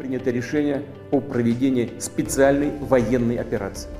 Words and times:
принято 0.00 0.30
решение 0.30 0.82
о 1.10 1.20
проведении 1.20 1.92
специальной 1.98 2.70
военной 2.80 3.36
операции. 3.36 3.90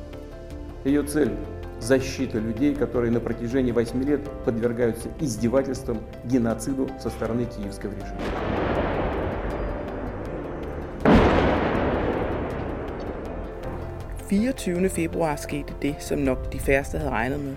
Ее 0.85 1.03
цель– 1.03 1.33
защита 1.81 2.39
людей, 2.39 2.75
которые 2.75 3.13
на 3.13 3.21
протяжении 3.21 3.71
8 3.71 4.03
лет 4.05 4.21
подвергаются 4.47 5.09
издевательствам, 5.21 5.99
геноциду 6.25 6.89
со 6.99 7.11
стороны 7.11 7.45
киевского 7.45 7.93
режима.– 7.93 8.21
24. 14.31 14.89
februar 14.89 15.37
skete 15.37 15.73
det, 15.83 15.95
som 15.99 16.19
nok 16.19 16.53
de 16.53 16.59
færreste 16.59 16.99
havde 16.99 17.11
regnet 17.11 17.41
med. 17.41 17.57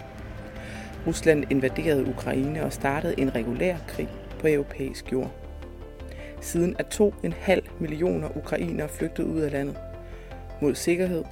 Rusland 1.08 1.44
invaderede 1.50 2.10
Ukraine 2.10 2.66
og 2.66 2.74
startede 2.74 3.20
en 3.20 3.36
regulær 3.36 3.76
krig 3.88 4.10
på 4.40 4.48
europæisk 4.48 5.12
jord. 5.12 5.43
Siden 6.44 6.76
at 6.80 7.02
2,5 7.02 7.60
millioner 7.80 8.38
ukrainere 8.38 8.90
flygtede 8.90 9.28
ud 9.28 9.40
af 9.40 9.52
landet. 9.52 9.78
Mod 10.62 10.76
sikkerhed, 10.76 11.24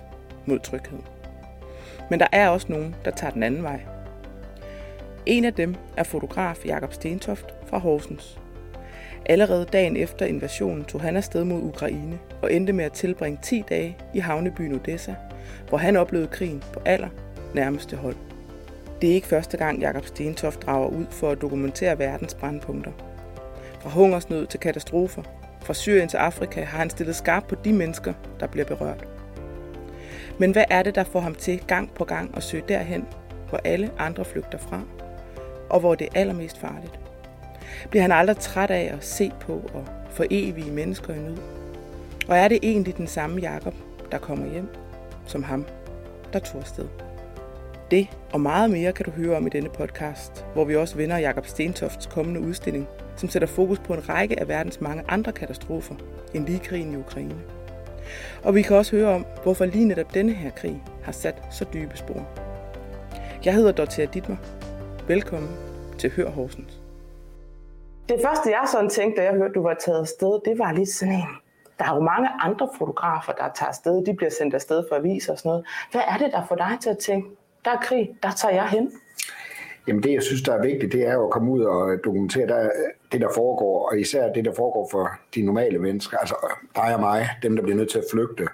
mod 0.45 0.59
tryghed. 0.59 0.99
Men 2.09 2.19
der 2.19 2.27
er 2.31 2.49
også 2.49 2.67
nogen, 2.69 2.95
der 3.05 3.11
tager 3.11 3.33
den 3.33 3.43
anden 3.43 3.63
vej. 3.63 3.79
En 5.25 5.45
af 5.45 5.53
dem 5.53 5.75
er 5.97 6.03
fotograf 6.03 6.65
Jakob 6.65 6.93
Stentoft 6.93 7.45
fra 7.67 7.77
Horsens. 7.77 8.39
Allerede 9.25 9.65
dagen 9.65 9.97
efter 9.97 10.25
invasionen 10.25 10.83
tog 10.85 11.01
han 11.01 11.17
afsted 11.17 11.43
mod 11.43 11.61
Ukraine 11.61 12.19
og 12.41 12.53
endte 12.53 12.73
med 12.73 12.85
at 12.85 12.93
tilbringe 12.93 13.39
10 13.43 13.63
dage 13.69 13.97
i 14.13 14.19
havnebyen 14.19 14.75
Odessa, 14.75 15.15
hvor 15.69 15.77
han 15.77 15.95
oplevede 15.97 16.27
krigen 16.27 16.63
på 16.73 16.81
aller 16.85 17.09
nærmeste 17.53 17.95
hold. 17.95 18.15
Det 19.01 19.09
er 19.09 19.13
ikke 19.13 19.27
første 19.27 19.57
gang, 19.57 19.79
Jakob 19.79 20.05
Stentoft 20.05 20.61
drager 20.61 20.87
ud 20.87 21.05
for 21.09 21.31
at 21.31 21.41
dokumentere 21.41 21.99
verdens 21.99 22.33
brandpunkter. 22.33 22.91
Fra 23.81 23.89
hungersnød 23.89 24.47
til 24.47 24.59
katastrofer, 24.59 25.23
fra 25.61 25.73
Syrien 25.73 26.09
til 26.09 26.17
Afrika 26.17 26.63
har 26.63 26.77
han 26.77 26.89
stillet 26.89 27.15
skarp 27.15 27.43
på 27.43 27.55
de 27.55 27.73
mennesker, 27.73 28.13
der 28.39 28.47
bliver 28.47 28.65
berørt. 28.65 29.07
Men 30.37 30.51
hvad 30.51 30.63
er 30.69 30.83
det, 30.83 30.95
der 30.95 31.03
får 31.03 31.19
ham 31.19 31.35
til 31.35 31.59
gang 31.67 31.93
på 31.93 32.05
gang 32.05 32.37
at 32.37 32.43
søge 32.43 32.63
derhen, 32.67 33.05
hvor 33.49 33.59
alle 33.63 33.91
andre 33.97 34.25
flygter 34.25 34.57
fra, 34.57 34.81
og 35.69 35.79
hvor 35.79 35.95
det 35.95 36.07
er 36.07 36.19
allermest 36.19 36.57
farligt? 36.57 36.99
Bliver 37.89 38.01
han 38.01 38.11
aldrig 38.11 38.37
træt 38.37 38.71
af 38.71 38.93
at 38.93 39.03
se 39.05 39.31
på 39.39 39.53
og 39.73 39.85
for 40.09 40.25
evige 40.29 40.71
mennesker 40.71 41.13
i 41.13 41.19
nød? 41.19 41.37
Og 42.27 42.37
er 42.37 42.47
det 42.47 42.59
egentlig 42.63 42.97
den 42.97 43.07
samme 43.07 43.41
Jakob, 43.41 43.73
der 44.11 44.17
kommer 44.17 44.51
hjem, 44.51 44.67
som 45.25 45.43
ham, 45.43 45.65
der 46.33 46.39
tog 46.39 46.61
afsted? 46.61 46.87
Det 47.91 48.07
og 48.33 48.41
meget 48.41 48.69
mere 48.69 48.91
kan 48.91 49.05
du 49.05 49.11
høre 49.11 49.37
om 49.37 49.47
i 49.47 49.49
denne 49.49 49.69
podcast, 49.69 50.45
hvor 50.53 50.65
vi 50.65 50.75
også 50.75 50.95
vender 50.95 51.17
Jakob 51.17 51.45
Stentofts 51.45 52.05
kommende 52.05 52.41
udstilling, 52.41 52.87
som 53.21 53.29
sætter 53.29 53.47
fokus 53.47 53.79
på 53.79 53.93
en 53.93 54.09
række 54.09 54.39
af 54.39 54.47
verdens 54.47 54.81
mange 54.81 55.03
andre 55.07 55.31
katastrofer 55.31 55.95
end 56.33 56.45
lige 56.45 56.59
krigen 56.59 56.93
i 56.93 56.97
Ukraine. 56.97 57.35
Og 58.43 58.55
vi 58.55 58.61
kan 58.61 58.75
også 58.75 58.95
høre 58.95 59.09
om, 59.15 59.25
hvorfor 59.43 59.65
lige 59.65 59.85
netop 59.85 60.13
denne 60.13 60.31
her 60.31 60.49
krig 60.49 60.83
har 61.03 61.11
sat 61.11 61.43
så 61.51 61.65
dybe 61.73 61.97
spor. 61.97 62.27
Jeg 63.45 63.53
hedder 63.53 63.71
Dorthea 63.71 64.05
Dittmer. 64.05 64.37
Velkommen 65.07 65.49
til 65.97 66.11
Hør 66.11 66.29
Horsens. 66.29 66.79
Det 68.09 68.19
første, 68.25 68.49
jeg 68.49 68.67
sådan 68.71 68.89
tænkte, 68.89 69.21
da 69.21 69.25
jeg 69.25 69.33
hørte, 69.33 69.53
du 69.53 69.63
var 69.63 69.73
taget 69.85 69.99
afsted, 69.99 70.39
det 70.45 70.59
var 70.59 70.71
lige 70.71 70.85
sådan 70.85 71.13
en, 71.13 71.27
der 71.79 71.85
er 71.85 71.95
jo 71.95 72.01
mange 72.01 72.29
andre 72.39 72.69
fotografer, 72.77 73.31
der 73.31 73.49
tager 73.55 73.69
afsted. 73.69 74.05
De 74.05 74.13
bliver 74.13 74.31
sendt 74.31 74.53
afsted 74.53 74.83
for 74.89 74.95
aviser 74.95 75.33
og 75.33 75.39
sådan 75.39 75.49
noget. 75.49 75.65
Hvad 75.91 76.01
er 76.07 76.17
det, 76.17 76.31
der 76.31 76.45
får 76.47 76.55
dig 76.55 76.77
til 76.81 76.89
at 76.89 76.97
tænke, 76.97 77.29
der 77.65 77.71
er 77.71 77.81
krig, 77.81 78.09
der 78.23 78.31
tager 78.31 78.53
jeg 78.53 78.69
hen? 78.69 78.91
Jamen 79.87 80.03
det, 80.03 80.13
jeg 80.13 80.23
synes, 80.23 80.41
der 80.41 80.53
er 80.53 80.61
vigtigt, 80.61 80.91
det 80.91 81.07
er 81.07 81.13
jo 81.13 81.25
at 81.25 81.31
komme 81.31 81.51
ud 81.51 81.61
og 81.61 81.97
dokumentere 82.03 82.47
der, 82.47 82.69
det, 83.11 83.21
der 83.21 83.29
foregår, 83.35 83.89
og 83.89 83.99
især 83.99 84.33
det, 84.33 84.45
der 84.45 84.53
foregår 84.53 84.89
for 84.91 85.09
de 85.35 85.41
normale 85.41 85.79
mennesker, 85.79 86.17
altså 86.17 86.35
dig 86.75 86.95
og 86.95 86.99
mig, 86.99 87.29
dem, 87.43 87.55
der 87.55 87.63
bliver 87.63 87.77
nødt 87.77 87.89
til 87.89 87.97
at 87.97 88.05
flygte, 88.11 88.47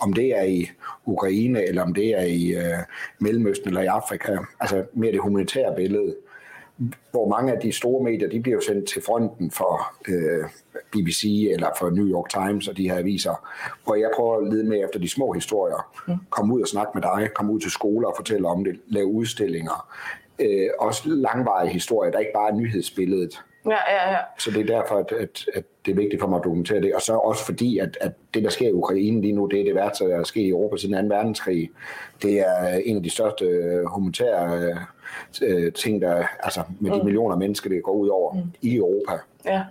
om 0.00 0.12
det 0.12 0.38
er 0.38 0.42
i 0.42 0.70
Ukraine, 1.04 1.68
eller 1.68 1.82
om 1.82 1.94
det 1.94 2.08
er 2.08 2.24
i 2.24 2.54
øh, 2.54 2.78
Mellemøsten 3.18 3.68
eller 3.68 3.82
i 3.82 3.86
Afrika, 3.86 4.36
altså 4.60 4.84
mere 4.92 5.12
det 5.12 5.20
humanitære 5.20 5.74
billede 5.76 6.14
hvor 7.10 7.28
mange 7.28 7.52
af 7.52 7.60
de 7.60 7.72
store 7.72 8.04
medier, 8.04 8.28
de 8.28 8.40
bliver 8.40 8.54
jo 8.54 8.60
sendt 8.60 8.88
til 8.88 9.02
fronten 9.02 9.50
for 9.50 9.94
øh, 10.08 10.44
BBC 10.92 11.48
eller 11.52 11.68
for 11.78 11.90
New 11.90 12.06
York 12.06 12.30
Times 12.30 12.68
og 12.68 12.76
de 12.76 12.90
her 12.90 12.98
aviser, 12.98 13.48
hvor 13.84 13.94
jeg 13.94 14.10
prøver 14.16 14.36
at 14.36 14.52
lede 14.52 14.64
med 14.64 14.84
efter 14.84 15.00
de 15.00 15.08
små 15.08 15.32
historier. 15.32 15.92
Mm. 16.08 16.14
Komme 16.30 16.54
ud 16.54 16.62
og 16.62 16.68
snakke 16.68 16.90
med 16.94 17.02
dig, 17.02 17.28
komme 17.34 17.52
ud 17.52 17.60
til 17.60 17.70
skoler 17.70 18.08
og 18.08 18.14
fortælle 18.16 18.48
om 18.48 18.64
det, 18.64 18.80
lave 18.86 19.06
udstillinger. 19.06 19.88
Øh, 20.38 20.68
også 20.78 21.02
langvarige 21.08 21.72
historier, 21.72 22.12
der 22.12 22.18
ikke 22.18 22.32
bare 22.34 22.50
er 22.50 22.54
nyhedsbilledet. 22.54 23.40
Ja, 23.66 23.78
ja, 23.88 24.10
ja. 24.10 24.18
Så 24.38 24.50
det 24.50 24.60
er 24.60 24.80
derfor, 24.80 24.94
at, 24.94 25.12
at, 25.12 25.46
at 25.54 25.64
det 25.86 25.92
er 25.92 25.96
vigtigt 25.96 26.20
for 26.20 26.28
mig 26.28 26.38
at 26.38 26.44
dokumentere 26.44 26.80
det. 26.80 26.94
Og 26.94 27.02
så 27.02 27.12
også 27.12 27.44
fordi, 27.44 27.78
at, 27.78 27.98
at 28.00 28.12
det, 28.34 28.44
der 28.44 28.50
sker 28.50 28.68
i 28.68 28.72
Ukraine 28.72 29.20
lige 29.20 29.32
nu, 29.32 29.46
det 29.46 29.60
er 29.60 29.64
det 29.64 29.74
værste, 29.74 30.04
der 30.04 30.16
er 30.16 30.24
sket 30.24 30.40
i 30.40 30.48
Europa 30.48 30.76
siden 30.76 31.08
2. 31.08 31.14
verdenskrig. 31.14 31.70
Det 32.22 32.40
er 32.40 32.80
en 32.84 32.96
af 32.96 33.02
de 33.02 33.10
største 33.10 33.44
øh, 33.44 33.84
humanitære 33.84 34.76
øh, 35.42 35.72
ting, 35.72 36.02
der, 36.02 36.24
altså 36.42 36.62
med 36.80 36.90
de 36.90 36.98
mm. 36.98 37.04
millioner 37.04 37.36
mennesker, 37.36 37.70
det 37.70 37.82
går 37.82 37.92
ud 37.92 38.08
over 38.08 38.32
mm. 38.32 38.40
i 38.62 38.76
Europa. 38.76 39.12
Ja. 39.44 39.62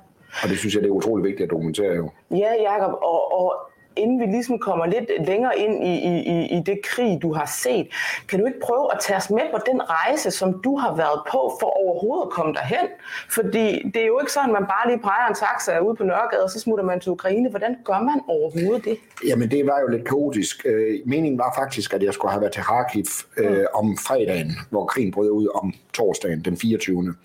Og 0.43 0.49
det 0.49 0.57
synes 0.57 0.75
jeg, 0.75 0.83
det 0.83 0.89
er 0.89 0.93
utrolig 0.93 1.23
vigtigt 1.23 1.43
at 1.43 1.49
dokumentere 1.49 1.95
jo. 1.95 2.09
Ja, 2.31 2.51
Jacob, 2.61 2.91
og, 3.01 3.39
og 3.39 3.55
inden 3.95 4.19
vi 4.19 4.25
ligesom 4.25 4.59
kommer 4.59 4.85
lidt 4.85 5.27
længere 5.27 5.57
ind 5.57 5.83
i, 5.83 5.93
i, 5.93 6.57
i 6.57 6.61
det 6.65 6.79
krig, 6.83 7.21
du 7.21 7.33
har 7.33 7.45
set, 7.63 7.87
kan 8.29 8.39
du 8.39 8.45
ikke 8.45 8.59
prøve 8.59 8.93
at 8.93 8.99
tage 9.01 9.17
os 9.17 9.29
med 9.29 9.45
på 9.53 9.59
den 9.65 9.81
rejse, 9.89 10.31
som 10.31 10.61
du 10.61 10.77
har 10.77 10.95
været 10.95 11.19
på 11.31 11.41
for 11.59 11.69
overhovedet 11.83 12.23
at 12.27 12.29
komme 12.29 12.53
derhen? 12.53 12.87
Fordi 13.29 13.91
det 13.93 14.01
er 14.01 14.05
jo 14.05 14.19
ikke 14.19 14.31
sådan, 14.31 14.49
at 14.49 14.53
man 14.53 14.65
bare 14.65 14.85
lige 14.89 14.99
peger 14.99 15.27
en 15.29 15.35
taxa 15.35 15.79
ud 15.79 15.95
på 15.95 16.03
Nørregade, 16.03 16.43
og 16.43 16.49
så 16.49 16.59
smutter 16.59 16.85
man 16.85 16.99
til 16.99 17.11
Ukraine. 17.11 17.49
Hvordan 17.49 17.75
gør 17.85 17.99
man 17.99 18.21
overhovedet 18.27 18.85
det? 18.85 18.97
Jamen, 19.27 19.51
det 19.51 19.65
var 19.65 19.79
jo 19.79 19.87
lidt 19.87 20.07
kaotisk. 20.07 20.65
Øh, 20.65 20.99
meningen 21.05 21.37
var 21.39 21.53
faktisk, 21.57 21.93
at 21.93 22.03
jeg 22.03 22.13
skulle 22.13 22.31
have 22.31 22.41
været 22.41 22.53
til 22.53 22.63
Kharkiv 22.63 23.03
øh, 23.37 23.51
mm. 23.51 23.65
om 23.73 23.97
fredagen, 24.07 24.51
hvor 24.69 24.85
krigen 24.85 25.11
brød 25.11 25.29
ud 25.29 25.47
om 25.55 25.73
torsdagen, 25.93 26.41
den 26.45 26.57
24. 26.57 27.15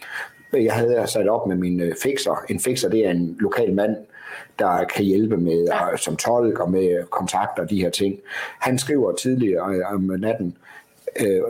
Jeg 0.53 0.75
havde 0.75 1.07
sat 1.07 1.29
op 1.29 1.47
med 1.47 1.57
min 1.57 1.81
øh, 1.81 1.95
fixer. 2.03 2.45
En 2.49 2.61
fixer, 2.61 2.89
det 2.89 3.07
er 3.07 3.11
en 3.11 3.37
lokal 3.41 3.75
mand, 3.75 3.97
der 4.59 4.85
kan 4.85 5.05
hjælpe 5.05 5.37
med 5.37 5.65
ja. 5.65 5.97
som 5.97 6.17
tolk 6.17 6.59
og 6.59 6.71
med 6.71 7.11
kontakter 7.11 7.63
og 7.63 7.71
de 7.71 7.81
her 7.81 7.91
ting. 7.91 8.19
Han 8.59 8.79
skriver 8.79 9.13
tidligere 9.13 9.75
øh, 9.75 9.95
om 9.95 10.01
natten, 10.01 10.57
øh, 11.21 11.43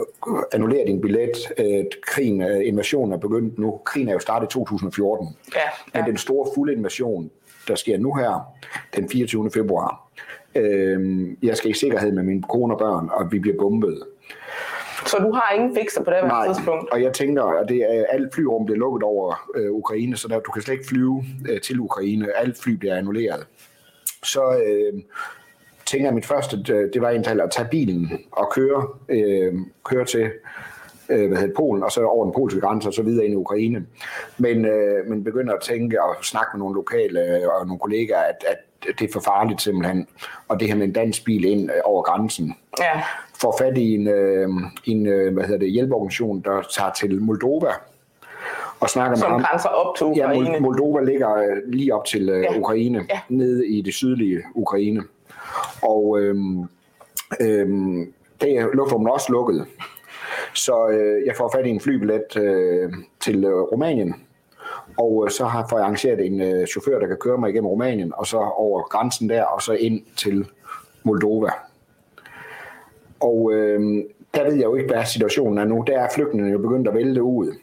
annuller 0.52 0.84
din 0.86 1.00
billet. 1.00 1.36
Øh, 1.58 1.84
krigen, 2.06 2.42
øh, 2.42 2.60
invasionen 2.68 3.12
er 3.12 3.16
begyndt 3.16 3.58
nu. 3.58 3.80
Krigen 3.84 4.08
er 4.08 4.12
jo 4.12 4.18
startet 4.18 4.48
i 4.48 4.52
2014. 4.52 5.28
Ja, 5.54 5.60
ja. 5.60 6.00
Men 6.00 6.10
den 6.10 6.16
store 6.16 6.50
fulde 6.54 6.72
invasion, 6.72 7.30
der 7.68 7.74
sker 7.74 7.98
nu 7.98 8.14
her, 8.14 8.54
den 8.96 9.08
24. 9.08 9.50
februar. 9.50 10.08
Øh, 10.54 11.28
jeg 11.42 11.56
skal 11.56 11.70
i 11.70 11.74
sikkerhed 11.74 12.12
med 12.12 12.22
mine 12.22 12.42
kone 12.42 12.74
og 12.74 12.78
børn, 12.78 13.08
og 13.12 13.32
vi 13.32 13.38
bliver 13.38 13.56
bombet. 13.58 14.02
Så 15.08 15.16
du 15.18 15.32
har 15.32 15.52
ingen 15.54 15.76
fikser 15.76 16.04
på 16.04 16.10
det 16.10 16.18
her 16.18 16.52
tidspunkt? 16.54 16.92
og 16.92 17.02
jeg 17.02 17.12
tænker, 17.12 17.44
at 17.44 17.68
det 17.68 17.76
er, 17.76 18.04
alt 18.08 18.34
flyrum 18.34 18.64
bliver 18.64 18.78
lukket 18.78 19.02
over 19.02 19.48
øh, 19.54 19.72
Ukraine, 19.72 20.16
så 20.16 20.28
der, 20.28 20.40
du 20.40 20.50
kan 20.50 20.62
slet 20.62 20.74
ikke 20.74 20.88
flyve 20.88 21.24
øh, 21.48 21.60
til 21.60 21.80
Ukraine. 21.80 22.26
Alt 22.36 22.62
fly 22.62 22.72
bliver 22.72 22.96
annulleret. 22.96 23.46
Så 24.22 24.62
øh, 24.66 25.02
tænker 25.86 26.04
jeg, 26.04 26.08
at 26.08 26.14
mit 26.14 26.26
første, 26.26 26.62
det 26.92 27.02
var 27.02 27.10
egentlig 27.10 27.42
at 27.42 27.50
tage 27.50 27.68
bilen 27.70 28.10
og 28.32 28.52
køre, 28.52 28.88
øh, 29.08 29.54
køre 29.84 30.04
til 30.04 30.30
øh, 31.08 31.28
hvad 31.28 31.38
hedder 31.38 31.54
Polen, 31.54 31.82
og 31.82 31.92
så 31.92 32.04
over 32.04 32.24
den 32.24 32.34
polske 32.34 32.60
grænse, 32.60 32.88
og 32.88 32.94
så 32.94 33.02
videre 33.02 33.24
ind 33.24 33.32
i 33.32 33.36
Ukraine. 33.36 33.86
Men, 34.38 34.64
øh, 34.64 35.06
men 35.06 35.24
begynder 35.24 35.54
at 35.54 35.60
tænke 35.60 36.02
og 36.02 36.24
snakke 36.24 36.50
med 36.54 36.58
nogle 36.58 36.74
lokale 36.74 37.20
øh, 37.20 37.48
og 37.48 37.66
nogle 37.66 37.80
kollegaer, 37.80 38.18
at, 38.18 38.44
at 38.46 38.58
det 38.98 39.08
er 39.08 39.12
for 39.12 39.20
farligt 39.20 39.62
simpelthen. 39.62 40.06
Og 40.48 40.60
det 40.60 40.68
her 40.68 40.74
med 40.74 40.86
en 40.86 40.92
dansk 40.92 41.24
bil 41.24 41.44
ind 41.44 41.70
øh, 41.70 41.80
over 41.84 42.02
grænsen. 42.02 42.56
Ja. 42.78 43.02
Får 43.40 43.56
fat 43.58 43.78
i 43.78 43.94
en, 43.94 44.08
øh, 44.08 44.48
en 44.84 45.06
øh, 45.06 45.34
hvad 45.34 45.44
hedder 45.44 45.58
det, 45.58 45.70
hjælpeorganisation, 45.70 46.40
der 46.40 46.62
tager 46.76 46.92
til 46.92 47.22
Moldova, 47.22 47.70
og 48.80 48.90
snakker 48.90 49.16
Som 49.16 49.30
med 49.30 49.38
ham. 49.38 49.44
grænser 49.50 49.68
op 49.68 49.96
til 49.96 50.06
Ukraine. 50.06 50.50
Ja, 50.50 50.60
Moldova 50.60 51.00
ligger 51.04 51.34
øh, 51.34 51.56
lige 51.66 51.94
op 51.94 52.04
til 52.04 52.28
øh, 52.28 52.42
ja. 52.42 52.58
Ukraine, 52.58 53.06
ja. 53.10 53.20
nede 53.28 53.66
i 53.66 53.82
det 53.82 53.94
sydlige 53.94 54.42
Ukraine. 54.54 55.02
Og 55.82 56.20
øh, 56.20 56.36
øh, 57.40 57.68
det 58.40 58.58
er 58.58 58.66
lufthavnen 58.74 59.08
også 59.08 59.32
lukket. 59.32 59.66
Så 60.54 60.88
øh, 60.88 61.26
jeg 61.26 61.36
får 61.36 61.50
fat 61.54 61.66
i 61.66 61.70
en 61.70 61.80
flybillet 61.80 62.36
øh, 62.36 62.92
til 63.20 63.44
øh, 63.44 63.60
Rumænien, 63.60 64.14
og 64.98 65.24
øh, 65.24 65.30
så 65.30 65.44
har 65.44 65.68
jeg 65.70 65.80
arrangeret 65.80 66.26
en 66.26 66.40
øh, 66.40 66.66
chauffør, 66.66 66.98
der 66.98 67.06
kan 67.06 67.16
køre 67.16 67.38
mig 67.38 67.50
igennem 67.50 67.66
Rumænien, 67.66 68.12
og 68.16 68.26
så 68.26 68.38
over 68.38 68.82
grænsen 68.82 69.28
der, 69.28 69.44
og 69.44 69.62
så 69.62 69.72
ind 69.72 70.02
til 70.16 70.46
Moldova. 71.02 71.50
Og 73.20 73.52
øh, 73.52 74.04
der 74.34 74.44
ved 74.44 74.54
jeg 74.54 74.64
jo 74.64 74.74
ikke, 74.74 74.94
hvad 74.94 75.04
situationen 75.04 75.58
er 75.58 75.64
nu. 75.64 75.84
Der 75.86 75.98
er 75.98 76.08
flygtningene 76.14 76.52
jo 76.52 76.58
begyndt 76.58 76.88
at 76.88 76.94
vælte 76.94 77.22
ud. 77.22 77.54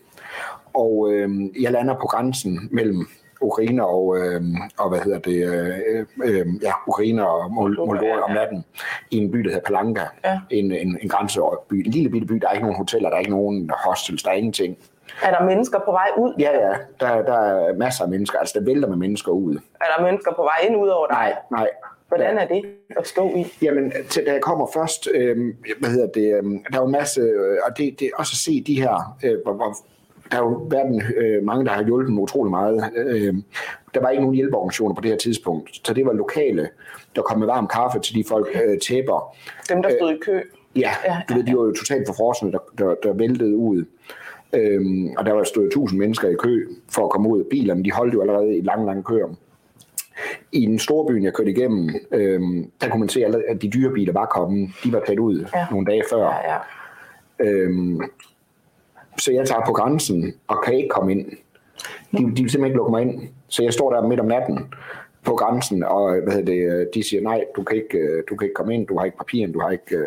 Og 0.74 1.10
øh, 1.12 1.30
jeg 1.62 1.72
lander 1.72 1.94
på 1.94 2.08
grænsen 2.08 2.70
mellem 2.72 3.08
Ukraine 3.42 3.86
og, 3.86 4.18
øh, 4.18 4.42
og 4.80 4.90
hvad 4.90 5.00
hedder 5.00 5.20
det, 5.20 5.38
øh, 5.46 6.06
øh, 6.24 6.48
ja, 6.62 6.72
Ukraine 6.88 7.28
og 7.28 7.52
Moldova 7.52 8.22
om 8.22 8.32
natten 8.32 8.66
i 9.12 9.18
en 9.18 9.32
by, 9.32 9.38
der 9.38 9.50
hedder 9.50 9.66
Palanka, 9.66 10.06
ja. 10.26 10.40
en, 10.50 10.72
en, 10.72 10.98
en 11.02 11.10
grænseby, 11.10 11.74
en 11.86 11.92
lille 11.92 12.10
bitte 12.10 12.28
by, 12.28 12.34
der 12.34 12.48
er 12.48 12.52
ikke 12.52 12.66
nogen 12.66 12.78
hoteller, 12.78 13.10
der 13.10 13.16
er 13.16 13.20
ikke 13.20 13.32
nogen 13.32 13.72
hostels, 13.86 14.24
der 14.24 14.30
er 14.30 14.34
ingenting. 14.34 14.78
Er 15.24 15.32
der 15.32 15.46
mennesker 15.46 15.80
på 15.80 15.92
vej 15.92 16.10
ud? 16.18 16.34
Ja, 16.40 16.52
ja, 16.68 16.74
der, 17.00 17.22
der 17.22 17.40
er 17.40 17.74
masser 17.74 18.04
af 18.04 18.10
mennesker, 18.10 18.40
altså 18.40 18.60
der 18.60 18.66
vælter 18.66 18.88
med 18.88 18.98
mennesker 18.98 19.32
ud. 19.32 19.56
Er 19.82 19.86
der 19.98 20.04
mennesker 20.04 20.32
på 20.36 20.42
vej 20.42 20.68
ind 20.68 20.78
ud 20.78 20.88
over 20.88 21.08
dig? 21.08 21.16
Nej, 21.18 21.34
nej, 21.52 21.68
Hvordan 22.08 22.38
er 22.38 22.48
det 22.48 22.66
at 22.98 23.08
stå 23.08 23.30
i? 23.36 23.46
Jamen, 23.62 23.94
til, 24.10 24.26
da 24.26 24.32
jeg 24.32 24.42
kommer 24.42 24.68
først, 24.74 25.08
øh, 25.14 25.54
hvad 25.80 25.90
hedder 25.90 26.08
det, 26.08 26.36
øh, 26.36 26.44
der 26.44 26.78
er 26.78 26.82
jo 26.82 26.86
en 26.86 26.92
masse, 26.92 27.22
øh, 27.22 27.58
og 27.68 27.78
det, 27.78 28.00
det 28.00 28.06
er 28.06 28.12
også 28.18 28.32
at 28.34 28.38
se 28.38 28.64
de 28.64 28.82
her, 28.82 29.18
øh, 29.24 29.38
hvor, 29.44 29.54
hvor 29.54 29.78
der 30.32 30.38
er 30.38 30.42
jo 30.42 30.68
været 30.70 31.04
øh, 31.18 31.44
mange, 31.44 31.66
der 31.66 31.72
har 31.72 31.84
hjulpet 31.84 32.14
mig 32.14 32.24
utrolig 32.24 32.52
meget. 32.52 32.92
Øh, 32.96 33.34
der 33.94 34.02
var 34.02 34.10
ikke 34.10 34.22
nogen 34.22 34.36
hjælpeorganisationer 34.36 34.96
på 34.96 35.02
det 35.02 35.10
her 35.10 35.18
tidspunkt, 35.18 35.70
så 35.84 35.94
det 35.94 36.06
var 36.06 36.14
lokale, 36.14 36.70
der 37.16 37.22
kom 37.22 37.40
med 37.40 37.48
varm 37.48 37.68
kaffe 37.68 38.00
til 38.00 38.16
de 38.16 38.24
folk, 38.28 38.48
øh, 38.66 38.80
tæpper. 38.80 39.36
Dem, 39.70 39.84
der 39.84 39.90
stod 39.90 40.10
øh, 40.10 40.16
i 40.16 40.20
kø? 40.20 40.42
Ja, 40.76 40.92
ja, 41.06 41.18
ja, 41.30 41.42
de 41.42 41.58
var 41.58 41.64
jo 41.64 41.74
totalt 41.74 42.08
forfrosne, 42.08 42.52
der, 42.52 42.60
der, 42.78 42.96
der 43.04 43.14
væltede 43.14 43.56
ud. 43.56 43.86
Øhm, 44.54 45.10
og 45.18 45.26
der 45.26 45.34
var 45.34 45.44
stået 45.44 45.72
tusind 45.72 46.00
mennesker 46.00 46.30
i 46.30 46.36
kø 46.36 46.68
for 46.92 47.04
at 47.04 47.10
komme 47.10 47.30
ud. 47.30 47.44
Bilerne, 47.44 47.84
de 47.84 47.92
holdt 47.92 48.14
jo 48.14 48.22
allerede 48.22 48.58
i 48.58 48.62
lang, 48.62 48.86
lang 48.86 49.06
køer. 49.06 49.28
I 50.52 50.66
den 50.66 50.80
store 50.80 51.08
byen, 51.08 51.24
jeg 51.24 51.34
kørte 51.34 51.52
igennem, 51.52 51.90
øhm, 52.12 52.72
der 52.82 52.90
kunne 52.90 53.00
man 53.00 53.10
se, 53.10 53.26
at 53.26 53.62
de 53.62 53.70
dyre 53.70 53.94
biler 53.94 54.14
var 54.14 54.26
kommet. 54.26 54.70
De 54.84 54.94
var 54.94 55.02
taget 55.06 55.20
ud 55.20 55.46
ja. 55.56 55.66
nogle 55.72 55.86
dage 55.86 56.04
før. 56.10 56.24
Ja, 56.24 56.54
ja. 56.54 56.58
Øhm, 57.40 58.02
så 59.18 59.32
jeg 59.32 59.48
tager 59.48 59.62
på 59.66 59.74
grænsen 59.74 60.34
og 60.48 60.64
kan 60.66 60.74
ikke 60.74 60.90
komme 60.90 61.12
ind. 61.12 61.26
De, 62.12 62.18
de 62.18 62.24
vil 62.24 62.36
simpelthen 62.36 62.66
ikke 62.66 62.78
lukke 62.78 62.92
mig 62.92 63.02
ind. 63.02 63.22
Så 63.48 63.64
jeg 63.64 63.74
står 63.74 63.94
der 63.94 64.08
midt 64.08 64.20
om 64.20 64.26
natten 64.26 64.74
på 65.24 65.36
grænsen, 65.36 65.84
og 65.84 66.22
hvad 66.24 66.44
det, 66.44 66.90
de 66.94 67.04
siger, 67.04 67.22
nej, 67.22 67.44
du 67.56 67.64
kan, 67.64 67.78
ikke, 67.78 68.24
du 68.30 68.36
kan 68.36 68.46
ikke 68.46 68.56
komme 68.56 68.74
ind, 68.74 68.88
du 68.88 68.98
har 68.98 69.06
ikke 69.06 69.18
papiren, 69.18 69.52
du 69.52 69.60
har 69.60 69.70
ikke, 69.70 69.98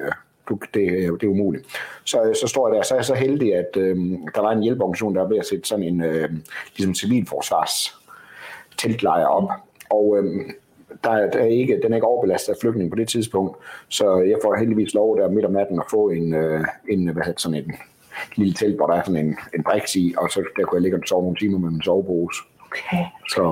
du, 0.49 0.58
det, 0.75 1.20
det 1.20 1.22
er 1.22 1.28
umuligt. 1.28 1.66
Så, 2.05 2.38
så 2.40 2.49
står 2.49 2.69
jeg 2.69 2.76
der, 2.76 2.82
så 2.82 2.94
er 2.94 2.99
jeg 2.99 3.05
så 3.05 3.14
heldig, 3.14 3.55
at 3.55 3.76
øh, 3.76 3.96
der 4.34 4.40
var 4.40 4.50
en 4.50 4.62
hjælpeorganisation, 4.62 5.14
der 5.14 5.22
var 5.22 5.28
ved 5.28 5.38
at 5.38 5.46
sætte 5.46 5.69
sådan 5.69 5.84
en 5.84 6.02
øh, 6.02 6.31
ligesom 6.76 6.94
civilforsvars 6.94 7.99
teltlejr 8.78 9.26
op. 9.26 9.50
Og 9.90 10.19
øh, 10.19 10.50
der 11.05 11.11
er, 11.11 11.31
der 11.31 11.38
er 11.38 11.44
ikke, 11.44 11.81
den 11.82 11.93
er 11.93 11.96
ikke 11.96 12.06
overbelastet 12.06 12.52
af 12.52 12.58
flygtninge 12.61 12.90
på 12.90 12.96
det 12.96 13.08
tidspunkt, 13.08 13.56
så 13.88 14.17
jeg 14.20 14.38
får 14.43 14.56
heldigvis 14.56 14.94
lov 14.94 15.19
der 15.19 15.31
midt 15.31 15.44
om 15.44 15.52
natten 15.52 15.79
at 15.79 15.90
få 15.90 16.11
en, 16.11 16.35
øh, 16.35 16.64
en 16.88 17.08
hvad 17.08 17.25
hedder 17.25 17.40
sådan 17.40 17.64
en 17.64 17.73
lille 18.37 18.55
telt, 18.55 18.76
hvor 18.76 18.87
der 18.87 18.94
er 18.94 19.02
sådan 19.02 19.26
en, 19.26 19.37
en 19.55 19.62
briks 19.62 19.96
i, 19.96 20.14
og 20.19 20.31
så 20.31 20.44
der 20.56 20.64
kunne 20.64 20.76
jeg 20.76 20.82
ligge 20.82 20.99
og 20.99 21.02
sove 21.06 21.23
nogle 21.23 21.37
timer 21.37 21.58
med 21.58 21.70
min 21.70 21.82
sovepose. 21.82 22.43
Okay. 22.70 23.05
Så. 23.29 23.43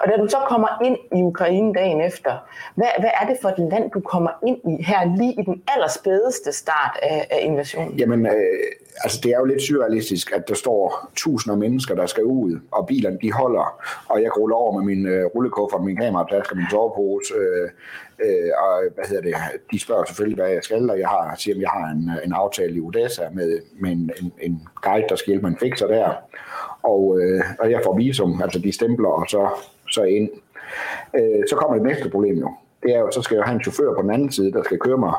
Og 0.00 0.08
da 0.08 0.16
du 0.22 0.28
så 0.28 0.36
kommer 0.48 0.68
ind 0.84 0.96
i 1.16 1.22
Ukraine 1.22 1.74
dagen 1.74 2.00
efter, 2.00 2.32
hvad, 2.74 2.86
hvad 2.98 3.10
er 3.20 3.26
det 3.26 3.36
for 3.42 3.48
et 3.48 3.58
land, 3.70 3.90
du 3.90 4.00
kommer 4.00 4.30
ind 4.46 4.58
i 4.78 4.82
her 4.82 5.16
lige 5.16 5.32
i 5.32 5.42
den 5.44 5.62
allerspædeste 5.68 6.52
start 6.52 6.98
af, 7.02 7.26
af 7.30 7.38
invasionen? 7.42 7.98
Jamen, 7.98 8.26
øh, 8.26 8.32
altså 9.04 9.20
det 9.22 9.32
er 9.32 9.38
jo 9.38 9.44
lidt 9.44 9.62
surrealistisk, 9.62 10.32
at 10.32 10.48
der 10.48 10.54
står 10.54 11.10
tusinder 11.16 11.54
af 11.54 11.58
mennesker, 11.58 11.94
der 11.94 12.06
skal 12.06 12.24
ud, 12.24 12.60
og 12.70 12.86
bilerne 12.86 13.18
de 13.22 13.32
holder, 13.32 13.80
og 14.08 14.22
jeg 14.22 14.36
ruller 14.36 14.56
over 14.56 14.80
med 14.80 14.94
min 14.94 15.06
øh, 15.06 15.24
rullekuffer, 15.24 15.78
min 15.78 15.96
kamerataske, 15.96 16.54
min 16.54 16.66
sovepose, 16.70 17.34
øh, 17.34 17.70
øh, 18.24 18.50
og 18.58 18.82
hvad 18.94 19.04
hedder 19.08 19.22
det, 19.22 19.34
de 19.72 19.80
spørger 19.80 20.04
selvfølgelig, 20.04 20.38
hvad 20.44 20.52
jeg 20.52 20.64
skal, 20.64 20.90
og 20.90 20.98
jeg 20.98 21.08
har, 21.08 21.34
siger, 21.38 21.54
at 21.54 21.60
jeg 21.60 21.70
har 21.70 21.88
en, 21.90 22.10
en 22.24 22.32
aftale 22.32 22.74
i 22.74 22.80
Odessa 22.80 23.22
med, 23.32 23.60
med 23.80 23.90
en, 23.92 24.10
en, 24.22 24.32
en 24.40 24.68
guide, 24.82 25.06
der 25.08 25.16
skal 25.16 25.30
hjælpe 25.30 25.42
mig 25.46 25.50
en 25.50 25.58
fikser 25.58 25.86
der, 25.86 26.12
og, 26.82 27.20
øh, 27.20 27.42
og 27.58 27.70
jeg 27.70 27.80
får 27.84 27.96
visum, 27.96 28.30
altså 28.48 28.58
de 28.58 28.72
stempler, 28.72 29.08
og 29.08 29.26
så, 29.28 29.48
så 29.90 30.02
ind. 30.02 30.30
Øh, 31.14 31.42
så 31.50 31.56
kommer 31.56 31.76
det 31.76 31.86
næste 31.86 32.10
problem 32.10 32.36
jo. 32.38 32.50
Det 32.82 32.94
er 32.94 32.98
jo, 32.98 33.10
så 33.10 33.22
skal 33.22 33.34
jeg 33.34 33.44
have 33.44 33.54
en 33.54 33.62
chauffør 33.62 33.94
på 33.94 34.02
den 34.02 34.10
anden 34.10 34.32
side, 34.32 34.52
der 34.52 34.62
skal 34.62 34.78
køre 34.78 34.98
mig. 34.98 35.14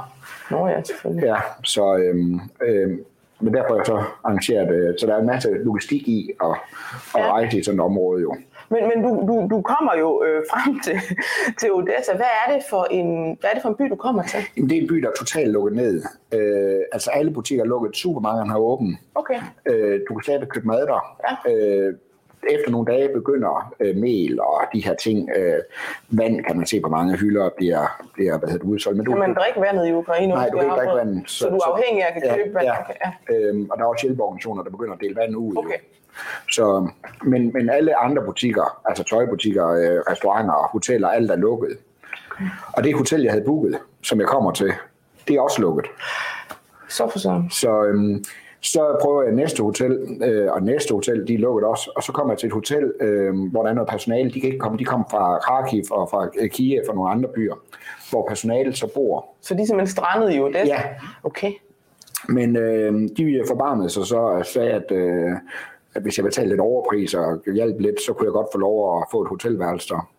Nå 0.51 0.67
ja, 0.67 0.83
selvfølgelig. 0.83 1.25
Ja, 1.25 1.35
så, 1.63 1.95
øhm, 1.97 2.39
øhm, 2.61 3.05
men 3.39 3.53
derfor 3.53 3.73
er 3.73 3.77
jeg 3.77 3.85
så 3.85 4.03
arrangeret, 4.23 4.75
øh, 4.75 4.93
så 4.99 5.07
der 5.07 5.15
er 5.15 5.19
en 5.19 5.25
masse 5.25 5.49
logistik 5.49 6.07
i 6.07 6.31
at, 6.43 6.49
at 7.15 7.21
ja. 7.21 7.31
rejse 7.31 7.59
i 7.59 7.63
sådan 7.63 7.79
et 7.79 7.83
område 7.83 8.21
jo. 8.21 8.35
Men, 8.69 8.83
men 8.87 9.03
du, 9.03 9.09
du, 9.09 9.47
du 9.55 9.61
kommer 9.61 9.97
jo 9.99 10.23
øh, 10.23 10.43
frem 10.51 10.79
til, 10.79 10.97
til 11.59 11.73
Odessa. 11.73 12.15
Hvad 12.15 12.31
er, 12.47 12.53
det 12.53 12.63
for 12.69 12.87
en, 12.91 13.37
hvad 13.39 13.49
er 13.49 13.53
det 13.53 13.61
for 13.61 13.69
en 13.69 13.75
by, 13.75 13.83
du 13.83 13.95
kommer 13.95 14.23
til? 14.23 14.39
Jamen, 14.57 14.69
det 14.69 14.77
er 14.77 14.81
en 14.81 14.87
by, 14.87 14.95
der 14.95 15.07
er 15.07 15.13
totalt 15.19 15.51
lukket 15.51 15.75
ned. 15.75 16.03
Øh, 16.33 16.81
altså 16.91 17.09
alle 17.11 17.31
butikker 17.31 17.63
er 17.63 17.67
lukket, 17.67 17.95
supermarkederne 17.95 18.51
har 18.51 18.59
åbent. 18.59 18.97
Okay. 19.15 19.39
Øh, 19.65 19.99
du 20.09 20.13
kan 20.13 20.23
stadig 20.23 20.49
købe 20.49 20.67
mad 20.67 20.81
der. 20.87 21.17
Ja. 21.25 21.53
Øh, 21.53 21.93
efter 22.49 22.71
nogle 22.71 22.91
dage 22.93 23.09
begynder 23.13 23.73
øh, 23.79 23.95
mel 23.95 24.41
og 24.41 24.61
de 24.73 24.85
her 24.85 24.95
ting. 24.95 25.29
Øh, 25.35 25.59
vand 26.09 26.43
kan 26.43 26.57
man 26.57 26.65
se 26.65 26.81
på 26.81 26.89
mange 26.89 27.17
hylder 27.17 27.49
bliver, 27.57 28.01
bliver 28.13 28.37
hvad 28.37 28.49
hedder 28.49 28.63
det, 28.65 28.71
udsolgt. 28.71 28.97
Men 28.97 29.05
du, 29.05 29.11
kan 29.11 29.19
man 29.19 29.33
drikke 29.33 29.61
vandet 29.61 29.87
i 29.87 29.91
Ukraine? 29.93 30.33
Nej, 30.33 30.49
du 30.49 30.57
kan 30.57 30.65
ikke 30.65 30.75
drikke 30.75 30.93
vand. 30.93 31.27
Så, 31.27 31.37
så 31.37 31.49
du 31.49 31.55
er 31.55 31.65
afhængig 31.65 32.03
af 32.03 32.07
at 32.07 32.23
kan 32.23 32.35
købe 32.35 32.53
vand? 32.53 32.65
Ja, 32.65 32.75
ja. 33.05 33.35
Øhm, 33.35 33.69
og 33.71 33.77
der 33.77 33.83
er 33.83 33.87
også 33.87 34.05
hjælpeorganisationer, 34.05 34.63
der 34.63 34.69
begynder 34.69 34.93
at 34.93 34.99
dele 35.01 35.15
vand 35.15 35.35
ud. 35.35 35.57
Okay. 35.57 35.79
Så, 36.51 36.89
men, 37.23 37.53
men 37.53 37.69
alle 37.69 37.95
andre 37.97 38.23
butikker, 38.23 38.81
altså 38.85 39.03
tøjbutikker, 39.03 39.67
øh, 39.67 39.99
restauranter, 40.11 40.69
hoteller, 40.71 41.07
alt 41.07 41.31
er 41.31 41.35
lukket. 41.35 41.77
Okay. 42.31 42.45
Og 42.73 42.83
det 42.83 42.95
hotel, 42.95 43.21
jeg 43.21 43.31
havde 43.31 43.45
booket, 43.45 43.79
som 44.01 44.19
jeg 44.19 44.27
kommer 44.27 44.51
til, 44.51 44.73
det 45.27 45.35
er 45.35 45.41
også 45.41 45.61
lukket. 45.61 45.85
Så 46.87 47.09
for 47.11 47.19
sådan. 47.19 47.49
Så, 47.49 47.83
øhm, 47.83 48.23
så 48.61 48.97
prøver 49.01 49.23
jeg 49.23 49.33
næste 49.33 49.63
hotel, 49.63 50.17
øh, 50.23 50.51
og 50.51 50.63
næste 50.63 50.93
hotel, 50.93 51.27
de 51.27 51.33
er 51.33 51.37
lukket 51.37 51.63
også, 51.63 51.91
og 51.95 52.03
så 52.03 52.11
kommer 52.11 52.33
jeg 52.33 52.39
til 52.39 52.47
et 52.47 52.53
hotel, 52.53 52.93
øh, 53.01 53.33
hvor 53.51 53.63
der 53.63 53.69
er 53.69 53.73
noget 53.73 53.89
personale, 53.89 54.31
de 54.31 54.41
kan 54.41 54.47
ikke 54.47 54.59
komme, 54.59 54.77
de 54.77 54.85
kommer 54.85 55.05
fra 55.11 55.39
Kharkiv 55.39 55.83
og 55.91 56.09
fra 56.09 56.29
øh, 56.39 56.49
Kiev 56.49 56.81
og 56.89 56.95
nogle 56.95 57.11
andre 57.11 57.29
byer, 57.35 57.55
hvor 58.09 58.25
personalet 58.27 58.77
så 58.77 58.93
bor. 58.93 59.25
Så 59.41 59.53
de 59.53 59.61
er 59.61 59.65
simpelthen 59.65 59.95
strandet 59.95 60.35
i 60.35 60.39
Odessa? 60.39 60.65
Ja. 60.65 60.81
Okay. 61.23 61.51
Men 62.29 62.55
øh, 62.55 62.93
de 63.17 63.43
forbarmede 63.47 63.89
sig 63.89 64.05
så 64.05 64.17
og 64.17 64.45
sagde, 64.45 64.71
at 64.71 64.91
øh, 64.91 65.31
at 65.99 66.03
hvis 66.03 66.17
jeg 66.17 66.25
betalte 66.25 66.49
lidt 66.49 66.61
overpris 66.61 67.13
og 67.13 67.41
hjalp 67.53 67.79
lidt, 67.79 68.01
så 68.01 68.13
kunne 68.13 68.25
jeg 68.25 68.33
godt 68.33 68.47
få 68.53 68.57
lov 68.57 69.01
at 69.01 69.07
få 69.11 69.21
et 69.21 69.29
hotelværelse 69.29 69.89
der. 69.89 70.09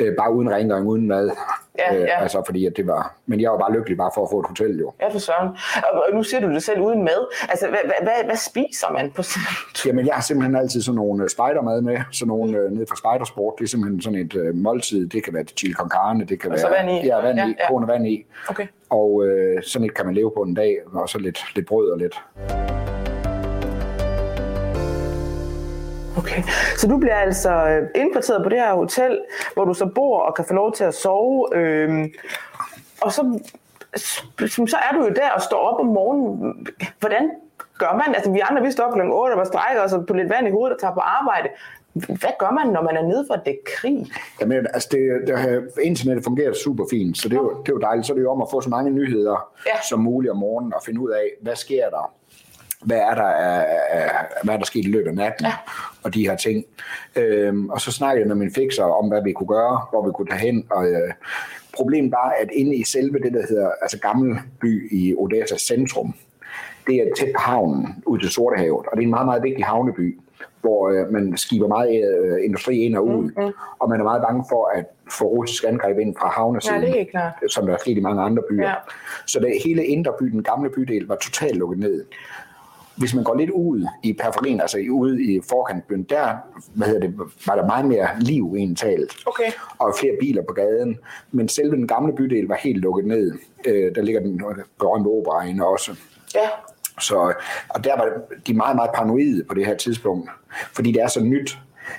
Øh, 0.00 0.16
bare 0.18 0.32
uden 0.34 0.50
rengøring, 0.50 0.86
uden 0.86 1.08
mad. 1.08 1.30
Ja, 1.78 1.94
øh, 1.94 2.00
ja. 2.00 2.22
Altså 2.22 2.42
fordi 2.46 2.66
at 2.66 2.72
det 2.76 2.86
var, 2.86 3.14
men 3.26 3.40
jeg 3.40 3.50
var 3.50 3.58
bare 3.58 3.72
lykkelig 3.72 3.98
bare 3.98 4.10
for 4.14 4.22
at 4.22 4.30
få 4.30 4.40
et 4.40 4.46
hotel 4.46 4.78
jo. 4.78 4.92
Ja, 5.00 5.08
for 5.08 5.18
søren. 5.18 5.48
Og 5.92 6.14
nu 6.14 6.22
siger 6.22 6.40
du 6.40 6.48
det 6.48 6.62
selv 6.62 6.80
uden 6.80 7.04
mad. 7.04 7.48
Altså, 7.48 7.68
hvad, 7.68 7.78
hvad, 8.02 8.24
hvad, 8.24 8.36
spiser 8.36 8.92
man 8.92 9.10
på 9.10 9.22
sådan 9.22 9.46
Jamen, 9.86 10.06
jeg 10.06 10.14
har 10.14 10.22
simpelthen 10.22 10.56
altid 10.56 10.82
sådan 10.82 10.96
nogle 10.96 11.22
øh, 11.22 11.28
spidermad 11.28 11.80
med, 11.80 11.98
sådan 12.12 12.28
nogle 12.28 12.58
øh, 12.58 12.70
nede 12.70 12.86
fra 12.86 12.96
Spidersport. 12.96 13.54
Det 13.58 13.64
er 13.64 13.68
simpelthen 13.68 14.00
sådan 14.00 14.18
et 14.18 14.36
øh, 14.36 14.54
måltid. 14.54 15.08
Det 15.08 15.24
kan 15.24 15.34
være 15.34 15.44
chili 15.44 15.72
con 15.72 15.90
carne, 15.90 16.24
det 16.24 16.40
kan 16.40 16.50
og 16.50 16.52
være... 16.52 16.60
så 16.60 16.68
vand 16.68 16.90
i? 16.90 17.06
Ja, 17.06 17.16
vand 17.16 17.38
ja, 17.38 17.46
i, 17.46 17.54
ja. 17.70 17.86
vand 17.86 18.06
i. 18.06 18.26
Okay. 18.48 18.66
Og 18.90 19.26
øh, 19.26 19.62
sådan 19.62 19.86
et 19.86 19.94
kan 19.94 20.06
man 20.06 20.14
leve 20.14 20.32
på 20.36 20.42
en 20.42 20.54
dag, 20.54 20.78
og 20.92 21.08
så 21.08 21.18
lidt, 21.18 21.44
lidt 21.54 21.66
brød 21.66 21.90
og 21.90 21.98
lidt. 21.98 22.75
Okay, 26.26 26.42
så 26.76 26.86
du 26.88 26.98
bliver 26.98 27.14
altså 27.14 27.50
øh, 27.50 27.88
indkvarteret 27.94 28.42
på 28.42 28.48
det 28.48 28.58
her 28.58 28.74
hotel, 28.74 29.20
hvor 29.54 29.64
du 29.64 29.74
så 29.74 29.86
bor 29.86 30.20
og 30.20 30.34
kan 30.34 30.44
få 30.44 30.54
lov 30.54 30.72
til 30.72 30.84
at 30.84 30.94
sove. 30.94 31.56
Øh, 31.56 32.04
og 33.00 33.12
så, 33.12 33.40
så 34.66 34.76
er 34.90 34.94
du 34.96 35.04
jo 35.04 35.08
der 35.08 35.30
og 35.30 35.42
står 35.42 35.58
op 35.58 35.80
om 35.80 35.86
morgenen. 35.86 36.66
Hvordan 37.00 37.30
gør 37.78 37.92
man? 37.92 38.14
Altså 38.14 38.30
vi 38.32 38.40
andre, 38.50 38.62
vi 38.62 38.70
står 38.70 38.84
op 38.84 38.92
kl. 38.94 39.00
8 39.00 39.32
og 39.32 39.38
var 39.38 39.44
strækker 39.44 39.82
og 39.82 39.90
så 39.90 40.00
på 40.08 40.14
lidt 40.14 40.30
vand 40.30 40.48
i 40.48 40.50
hovedet 40.50 40.74
og 40.74 40.80
tager 40.80 40.94
på 40.94 41.00
arbejde. 41.00 41.48
Hvad 41.92 42.34
gør 42.38 42.50
man, 42.50 42.72
når 42.72 42.82
man 42.82 42.96
er 42.96 43.02
nede 43.02 43.24
for 43.30 43.36
det 43.36 43.58
krig? 43.66 44.06
Jamen, 44.40 44.66
altså 44.74 44.88
det, 44.92 45.00
det, 45.26 45.68
internettet 45.82 46.24
fungerer 46.24 46.52
super 46.52 46.84
fint, 46.90 47.18
så 47.18 47.28
det 47.28 47.36
er, 47.36 47.40
jo, 47.40 47.50
det 47.50 47.68
er 47.68 47.72
jo 47.72 47.78
dejligt. 47.78 48.06
Så 48.06 48.12
er 48.12 48.14
det 48.14 48.22
jo 48.22 48.30
om 48.30 48.42
at 48.42 48.48
få 48.50 48.60
så 48.60 48.70
mange 48.70 48.90
nyheder 48.90 49.52
ja. 49.66 49.80
som 49.88 50.00
muligt 50.00 50.30
om 50.30 50.36
morgenen 50.36 50.74
og 50.74 50.82
finde 50.86 51.00
ud 51.00 51.10
af, 51.10 51.26
hvad 51.42 51.56
sker 51.56 51.90
der 51.90 52.12
hvad 52.86 52.98
er 52.98 53.14
der, 53.14 53.22
af, 53.22 53.66
hvad 54.42 54.54
er 54.54 54.58
der 54.58 54.64
sket 54.64 54.84
i 54.84 54.90
løbet 54.90 55.08
af 55.08 55.14
natten, 55.14 55.46
ja. 55.46 55.52
Og 56.06 56.14
de 56.14 56.28
her 56.28 56.36
ting. 56.36 56.64
Øhm, 57.16 57.68
og 57.68 57.80
så 57.80 57.92
snakkede 57.92 58.20
jeg 58.20 58.28
med 58.28 58.36
min 58.36 58.54
fixer 58.54 58.84
om, 58.84 59.08
hvad 59.08 59.22
vi 59.24 59.32
kunne 59.32 59.46
gøre, 59.46 59.80
hvor 59.90 60.06
vi 60.06 60.12
kunne 60.14 60.28
tage 60.28 60.40
hen, 60.40 60.66
og 60.70 60.86
øh, 60.86 61.12
problemet 61.76 62.12
var, 62.12 62.34
at 62.40 62.48
inde 62.52 62.76
i 62.76 62.84
selve 62.84 63.18
det, 63.18 63.32
der 63.32 63.46
hedder 63.48 63.70
altså 63.82 63.98
Gammel 63.98 64.38
By 64.60 64.92
i 64.92 65.14
Odessa 65.18 65.56
centrum, 65.58 66.14
det 66.86 66.94
er 66.94 67.06
tæt 67.16 67.32
på 67.36 67.40
havnen 67.40 68.02
ud 68.06 68.18
til 68.18 68.30
Sortehavet, 68.30 68.86
og 68.86 68.92
det 68.92 68.98
er 68.98 69.06
en 69.06 69.10
meget, 69.10 69.26
meget 69.26 69.42
vigtig 69.42 69.64
havneby, 69.64 70.18
hvor 70.60 70.88
øh, 70.88 71.12
man 71.12 71.36
skiber 71.36 71.68
meget 71.68 72.04
øh, 72.10 72.44
industri 72.44 72.78
ind 72.78 72.96
og 72.96 73.06
ud, 73.06 73.24
mm-hmm. 73.24 73.52
og 73.78 73.88
man 73.88 74.00
er 74.00 74.04
meget 74.04 74.22
bange 74.22 74.44
for 74.48 74.70
at 74.78 74.84
få 75.10 75.24
russisk 75.24 75.64
angreb 75.68 75.98
ind 75.98 76.14
fra 76.20 76.28
havnesiden, 76.28 76.82
ja, 76.82 76.86
det 76.86 77.00
er 77.00 77.04
klart. 77.10 77.32
som 77.48 77.66
der 77.66 77.74
er 77.74 77.78
sket 77.78 77.96
i 77.96 78.00
mange 78.00 78.22
andre 78.22 78.42
byer. 78.50 78.68
Ja. 78.68 78.74
Så 79.26 79.40
det 79.40 79.52
hele 79.64 79.84
indre 79.84 80.12
by, 80.20 80.24
den 80.24 80.42
gamle 80.42 80.70
bydel, 80.70 81.06
var 81.06 81.16
totalt 81.16 81.56
lukket 81.56 81.78
ned 81.78 82.04
hvis 82.96 83.14
man 83.14 83.24
går 83.24 83.34
lidt 83.34 83.50
ud 83.50 83.86
i 84.02 84.12
periferien, 84.12 84.60
altså 84.60 84.78
ude 84.90 85.22
i 85.22 85.40
forkantbyen, 85.48 86.02
der 86.02 86.36
hvad 86.74 86.86
hedder 86.86 87.06
det, 87.06 87.14
var 87.46 87.54
der 87.54 87.66
meget 87.66 87.84
mere 87.84 88.08
liv 88.20 88.54
indtalt. 88.58 89.16
Okay. 89.26 89.52
Og 89.78 89.94
flere 90.00 90.16
biler 90.20 90.42
på 90.42 90.54
gaden. 90.54 90.98
Men 91.32 91.48
selve 91.48 91.76
den 91.76 91.88
gamle 91.88 92.12
bydel 92.16 92.48
var 92.48 92.54
helt 92.54 92.78
lukket 92.78 93.06
ned. 93.06 93.32
Øh, 93.66 93.94
der 93.94 94.02
ligger 94.02 94.20
den 94.20 94.42
berømte 94.78 95.08
opera 95.08 95.66
også. 95.66 95.96
Ja. 96.34 96.48
Så, 97.00 97.34
og 97.68 97.84
der 97.84 97.96
var 97.96 98.08
de 98.46 98.54
meget, 98.54 98.76
meget 98.76 98.90
paranoide 98.94 99.44
på 99.44 99.54
det 99.54 99.66
her 99.66 99.76
tidspunkt. 99.76 100.30
Fordi 100.72 100.92
det 100.92 101.02
er 101.02 101.08
så 101.08 101.20
nyt. 101.20 101.58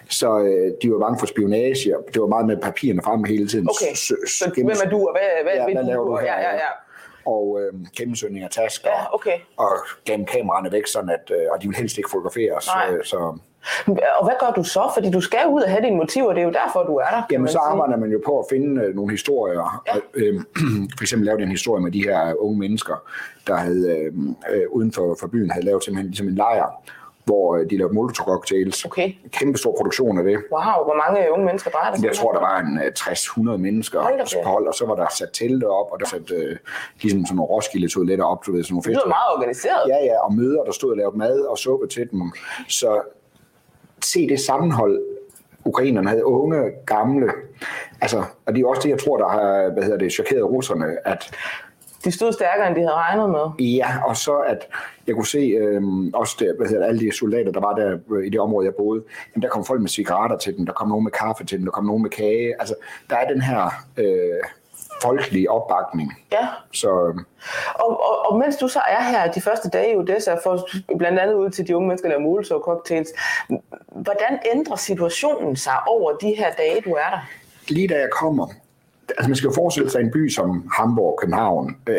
Så 0.09 0.39
øh, 0.39 0.71
de 0.81 0.91
var 0.91 0.99
bange 0.99 1.19
for 1.19 1.25
spionage. 1.25 1.93
Det 2.13 2.21
var 2.21 2.27
meget 2.27 2.45
med 2.47 2.57
papirerne 2.57 3.01
frem 3.03 3.23
hele 3.23 3.47
tiden. 3.47 3.67
Okay, 3.69 3.95
så, 3.95 4.15
så 4.27 4.51
hvem 4.55 4.67
er 4.85 4.89
du, 4.89 5.07
og 5.07 5.13
hvad, 5.13 5.43
hvad, 5.43 5.67
ja, 5.67 5.73
hvad 5.73 5.83
laver 5.83 6.05
du? 6.05 6.19
Ja, 6.19 6.39
ja, 6.41 6.53
ja 6.53 6.86
og 7.27 7.59
øh, 7.61 7.73
gennemsøgning 7.97 8.43
af 8.43 8.49
tasker, 8.49 8.89
ja, 8.89 9.15
okay. 9.15 9.37
og 9.57 9.69
gemme 10.05 10.25
kameraerne 10.25 10.71
væk, 10.71 10.87
sådan 10.87 11.09
at, 11.09 11.31
øh, 11.31 11.45
og 11.51 11.61
de 11.61 11.67
vil 11.67 11.77
helst 11.77 11.97
ikke 11.97 12.09
fotograferes. 12.09 12.67
Nej. 12.67 13.03
Så, 13.03 13.37
Og 14.19 14.25
hvad 14.25 14.33
gør 14.39 14.51
du 14.51 14.63
så? 14.63 14.91
Fordi 14.93 15.11
du 15.11 15.21
skal 15.21 15.39
ud 15.49 15.61
og 15.61 15.69
have 15.69 15.83
dine 15.83 15.97
motiver, 15.97 16.33
det 16.33 16.41
er 16.41 16.45
jo 16.45 16.51
derfor, 16.51 16.83
du 16.83 16.95
er 16.95 17.09
der. 17.09 17.21
Jamen, 17.31 17.47
så 17.47 17.57
arbejder 17.57 17.97
man 17.97 18.09
jo 18.09 18.21
på 18.25 18.39
at 18.39 18.45
finde 18.49 18.81
øh, 18.81 18.95
nogle 18.95 19.11
historier. 19.11 19.83
Ja. 19.87 19.95
Øh, 20.13 20.41
for 20.97 21.03
eksempel 21.03 21.25
lavede 21.25 21.43
en 21.43 21.51
historie 21.51 21.83
med 21.83 21.91
de 21.91 22.03
her 22.03 22.33
unge 22.39 22.59
mennesker, 22.59 22.95
der 23.47 23.55
havde 23.55 23.97
øh, 23.97 24.13
øh, 24.49 24.69
uden 24.69 24.91
for, 24.91 25.17
for 25.19 25.27
byen 25.27 25.51
havde 25.51 25.65
lavet 25.65 25.83
simpelthen 25.83 26.07
ligesom 26.07 26.27
en 26.27 26.35
lejr, 26.35 26.83
hvor 27.27 27.55
øh, 27.55 27.69
de 27.69 27.77
lavede 27.77 27.93
molotov-cocktails. 27.93 28.85
Okay. 28.85 29.07
Kæmpe 29.31 29.57
stor 29.57 29.73
produktion 29.77 30.17
af 30.19 30.23
det. 30.23 30.37
Wow, 30.55 30.77
hvor 30.87 30.97
mange 31.03 31.31
unge 31.33 31.45
mennesker 31.45 31.71
var 31.77 31.85
der? 31.91 32.07
Jeg 32.07 32.15
tror, 32.15 32.31
der 32.31 32.39
var 32.39 32.59
en 32.59 32.73
60-100 32.79 33.53
øh, 33.53 33.59
mennesker 33.59 33.99
på 34.43 34.49
hold, 34.49 34.67
og 34.67 34.73
så 34.73 34.85
var 34.85 34.95
der 34.95 35.07
sat 35.19 35.29
telte 35.33 35.67
op, 35.79 35.87
og 35.91 35.99
der 35.99 36.05
sat 36.05 36.31
uh, 36.31 36.55
ligesom 37.01 37.25
sådan 37.25 37.35
nogle 37.35 37.49
Roskilde-toiletter 37.53 38.25
op, 38.25 38.45
du 38.45 38.51
ved, 38.51 38.63
sådan 38.63 38.73
nogle 38.73 38.83
fester. 38.83 38.99
Det 38.99 39.09
var 39.09 39.15
meget 39.19 39.31
organiseret. 39.35 39.83
Ja, 39.93 39.99
ja, 40.09 40.15
og 40.25 40.33
møder, 40.33 40.63
der 40.63 40.71
stod 40.71 40.91
og 40.91 40.97
lavede 40.97 41.17
mad 41.17 41.39
og 41.39 41.57
suppe 41.57 41.87
til 41.87 42.11
dem. 42.11 42.21
Så 42.67 43.01
se 44.01 44.27
det 44.29 44.39
sammenhold, 44.39 45.01
ukrainerne 45.65 46.09
havde 46.09 46.25
unge, 46.25 46.71
gamle, 46.85 47.31
altså, 48.01 48.23
og 48.45 48.55
det 48.55 48.61
er 48.61 48.67
også 48.67 48.81
det, 48.83 48.89
jeg 48.89 48.99
tror, 48.99 49.17
der 49.17 49.27
har, 49.27 49.73
hvad 49.73 49.83
hedder 49.83 49.97
det, 49.97 50.11
chokeret 50.11 50.43
russerne, 50.43 51.07
at 51.07 51.31
de 52.05 52.11
stod 52.11 52.33
stærkere, 52.33 52.67
end 52.67 52.75
de 52.75 52.81
havde 52.81 52.93
regnet 52.93 53.29
med. 53.29 53.65
Ja, 53.65 53.87
og 54.05 54.17
så 54.17 54.35
at 54.37 54.67
jeg 55.07 55.15
kunne 55.15 55.27
se 55.27 55.37
øh, 55.37 55.81
også 56.13 56.35
der, 56.39 56.53
hvad 56.57 56.67
hedder 56.67 56.85
alle 56.85 56.99
de 56.99 57.17
soldater, 57.17 57.51
der 57.51 57.59
var 57.59 57.75
der 57.75 57.97
øh, 58.11 58.25
i 58.25 58.29
det 58.29 58.39
område, 58.39 58.65
jeg 58.65 58.75
boede, 58.75 59.03
jamen, 59.35 59.41
der 59.41 59.49
kom 59.49 59.65
folk 59.65 59.81
med 59.81 59.89
cigaretter 59.89 60.37
til 60.37 60.57
dem, 60.57 60.65
der 60.65 60.73
kom 60.73 60.87
nogen 60.87 61.03
med 61.03 61.11
kaffe 61.11 61.45
til 61.45 61.57
dem, 61.57 61.65
der 61.65 61.71
kom 61.71 61.85
nogen 61.85 62.01
med 62.01 62.09
kage. 62.09 62.55
Altså, 62.59 62.75
der 63.09 63.15
er 63.15 63.27
den 63.27 63.41
her 63.41 63.69
øh, 63.97 64.43
folkelige 65.01 65.51
opbakning. 65.51 66.13
Ja. 66.31 66.47
Så, 66.73 66.89
og, 67.75 67.89
og, 68.09 68.31
og 68.31 68.39
mens 68.39 68.55
du 68.55 68.67
så 68.67 68.79
er 68.79 69.03
her 69.03 69.31
de 69.31 69.41
første 69.41 69.69
dage 69.69 69.93
i 69.93 69.95
Odessa, 69.95 70.35
for 70.43 70.67
blandt 70.97 71.19
andet 71.19 71.35
ud 71.35 71.49
til 71.49 71.67
de 71.67 71.75
unge 71.75 71.87
mennesker, 71.87 72.09
der 72.09 72.19
mules 72.19 72.51
og 72.51 72.61
cocktails, 72.61 73.09
hvordan 73.89 74.39
ændrer 74.53 74.75
situationen 74.75 75.55
sig 75.55 75.75
over 75.87 76.11
de 76.11 76.35
her 76.37 76.51
dage, 76.51 76.81
du 76.81 76.91
er 76.91 77.09
der? 77.09 77.19
Lige 77.67 77.87
da 77.87 77.99
jeg 77.99 78.09
kommer, 78.19 78.47
altså 79.09 79.29
man 79.29 79.35
skal 79.35 79.47
jo 79.47 79.53
forestille 79.53 79.89
sig 79.89 80.01
en 80.01 80.11
by 80.11 80.29
som 80.29 80.69
Hamburg, 80.73 81.17
København, 81.21 81.77
øh, 81.89 81.97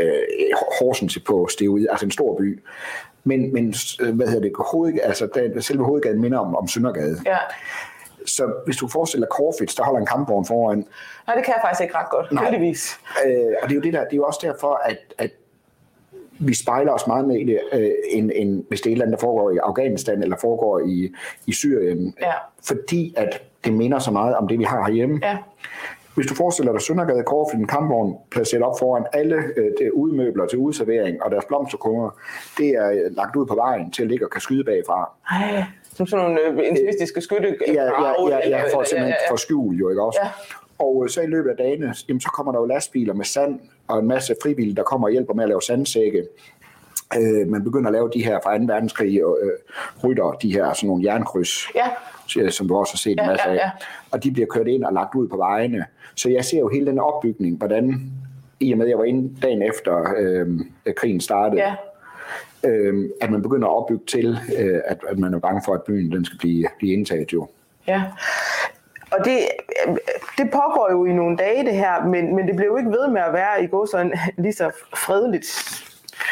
Horsens 0.80 1.18
på 1.18 1.48
Steroid, 1.50 1.86
altså 1.90 2.06
en 2.06 2.10
stor 2.10 2.36
by. 2.38 2.62
Men, 3.24 3.52
men 3.52 3.74
øh, 4.00 4.14
hvad 4.16 4.26
hedder 4.26 4.42
det, 4.42 4.52
hoved, 4.72 4.92
altså 5.02 5.28
der, 5.34 5.60
selve 5.60 5.84
hovedgaden 5.84 6.20
minder 6.20 6.38
om, 6.38 6.56
om 6.56 6.68
Søndergade. 6.68 7.20
Ja. 7.26 7.36
Så 8.26 8.52
hvis 8.64 8.76
du 8.76 8.88
forestiller 8.88 9.26
Corfitz, 9.26 9.76
der 9.76 9.84
holder 9.84 10.00
en 10.00 10.06
kampvogn 10.06 10.46
foran. 10.46 10.86
Nej, 11.26 11.36
det 11.36 11.44
kan 11.44 11.54
jeg 11.54 11.62
faktisk 11.64 11.82
ikke 11.82 11.94
ret 11.94 12.10
godt, 12.10 12.32
Nej. 12.32 12.44
heldigvis. 12.44 12.98
Øh, 13.26 13.32
og 13.62 13.68
det 13.68 13.74
er 13.74 13.74
jo 13.74 13.80
det 13.80 13.92
der, 13.92 14.04
det 14.04 14.12
er 14.12 14.16
jo 14.16 14.24
også 14.24 14.40
derfor, 14.42 14.80
at, 14.84 14.98
at 15.18 15.30
vi 16.38 16.54
spejler 16.54 16.92
os 16.92 17.06
meget 17.06 17.28
med 17.28 17.46
det, 17.46 17.60
øh, 17.72 17.90
end, 18.10 18.30
end 18.34 18.64
hvis 18.68 18.80
det 18.80 18.86
er 18.86 18.90
et 18.90 18.92
eller 18.92 19.04
andet, 19.04 19.18
der 19.18 19.26
foregår 19.26 19.50
i 19.50 19.56
Afghanistan 19.56 20.22
eller 20.22 20.36
foregår 20.40 20.80
i, 20.80 21.14
i 21.46 21.52
Syrien. 21.52 22.14
Ja. 22.20 22.32
Fordi 22.64 23.14
at 23.16 23.42
det 23.64 23.72
minder 23.72 23.98
så 23.98 24.10
meget 24.10 24.36
om 24.36 24.48
det, 24.48 24.58
vi 24.58 24.64
har 24.64 24.84
herhjemme. 24.84 25.20
Ja. 25.22 25.36
Hvis 26.18 26.26
du 26.26 26.34
forestiller 26.34 26.72
dig 26.72 26.82
Søndergade 26.82 27.22
Korf 27.22 27.54
en 27.54 27.66
kampvogn 27.66 28.16
placeret 28.30 28.62
op 28.62 28.78
foran 28.78 29.06
alle 29.12 29.37
øh, 29.37 29.92
udmøbler 29.92 30.46
til 30.46 30.58
udservering 30.58 31.22
og 31.22 31.30
deres 31.30 31.44
blomsterkunger, 31.44 32.10
det 32.58 32.68
er 32.68 32.90
øh, 32.90 33.16
lagt 33.16 33.37
ud 33.37 33.46
på 33.46 33.54
vejen 33.54 33.90
til 33.90 34.02
at 34.02 34.08
ligge 34.08 34.26
og 34.26 34.30
kan 34.30 34.40
skyde 34.40 34.64
bagfra. 34.64 35.10
Ej, 35.30 35.64
som 35.94 36.06
sådan 36.06 36.25
nogle 36.25 36.40
øh, 36.40 36.68
intimistiske 36.68 37.20
skytte. 37.20 37.56
Ja, 37.66 37.72
ja, 37.72 38.12
ja, 38.28 38.48
ja, 38.48 38.62
for 38.75 38.82
simpelthen 38.82 39.14
for 39.30 39.37
skjul 39.37 39.76
jo, 39.76 39.88
ikke 39.90 40.02
også? 40.02 40.20
Ja. 40.22 40.30
Og 40.78 41.04
øh, 41.04 41.10
så 41.10 41.20
i 41.20 41.26
løbet 41.26 41.50
af 41.50 41.56
dagene, 41.56 41.94
jamen, 42.08 42.20
så 42.20 42.30
kommer 42.37 42.52
der 42.52 42.58
jo 42.60 42.66
lastbiler 42.66 43.14
med 43.14 43.25
sand, 43.25 43.60
og 43.88 43.98
en 43.98 44.06
masse 44.08 44.34
frivillige, 44.42 44.76
der 44.76 44.82
kommer 44.82 45.06
og 45.06 45.12
hjælper 45.12 45.34
med 45.34 45.44
at 45.44 45.48
lave 45.48 45.62
sandsække. 45.62 46.25
Øh, 47.16 47.48
man 47.48 47.64
begynder 47.64 47.88
at 47.88 47.92
lave 47.92 48.10
de 48.14 48.25
her 48.25 48.38
fra 48.42 48.58
2. 48.58 48.64
verdenskrig 48.64 49.20
øh, 49.20 49.52
rytter, 50.04 50.30
de 50.42 50.52
her 50.52 50.72
sådan 50.72 50.88
nogle 50.88 51.12
jernkryds, 51.12 51.75
ja. 51.75 51.88
Som 52.50 52.68
du 52.68 52.76
også 52.76 52.92
har 52.92 52.99
set 52.99 53.20
en 53.20 53.26
masse 53.26 53.49
ja, 53.49 53.52
ja, 53.52 53.61
ja. 53.61 53.64
af. 53.64 53.70
Og 54.11 54.25
de 54.25 54.30
bliver 54.32 54.47
kørt 54.47 54.66
ind 54.66 54.85
og 54.85 54.92
lagt 54.92 55.14
ud 55.14 55.28
på 55.28 55.37
vejene. 55.37 55.85
Så 56.14 56.30
jeg 56.30 56.44
ser 56.44 56.58
jo 56.58 56.68
hele 56.68 56.87
den 56.87 56.99
opbygning, 56.99 57.56
hvordan 57.56 58.12
i 58.61 58.73
og 58.73 58.78
med, 58.78 58.87
at 58.87 58.90
jeg 58.90 58.99
var 58.99 59.04
inde 59.04 59.40
dagen 59.42 59.62
efter 59.62 60.14
øh, 60.18 60.47
krigen 60.97 61.20
startede, 61.20 61.62
ja. 61.62 61.75
øh, 62.64 63.11
at 63.20 63.30
man 63.30 63.42
begynder 63.42 63.68
at 63.68 63.76
opbygge 63.76 64.04
til, 64.06 64.38
øh, 64.58 64.80
at, 64.85 64.99
at 65.08 65.18
man 65.18 65.35
er 65.35 65.38
bange 65.38 65.62
for, 65.64 65.75
at 65.75 65.82
byen 65.82 66.12
den 66.12 66.25
skal 66.25 66.38
blive, 66.38 66.68
blive 66.78 66.92
indtaget 66.92 67.32
jo. 67.32 67.49
Ja, 67.87 68.02
og 69.11 69.25
det, 69.25 69.38
det 70.38 70.50
pågår 70.50 70.88
jo 70.90 71.04
i 71.04 71.12
nogle 71.12 71.37
dage 71.37 71.64
det 71.64 71.75
her, 71.75 72.04
men, 72.04 72.37
men 72.37 72.47
det 72.47 72.56
bliver 72.56 72.70
jo 72.73 72.76
ikke 72.76 72.90
ved 72.90 73.08
med 73.08 73.23
at 73.23 73.32
være 73.32 73.64
i 73.64 73.66
gåsøjne 73.66 74.12
lige 74.38 74.52
så 74.52 74.70
fredeligt 74.94 75.47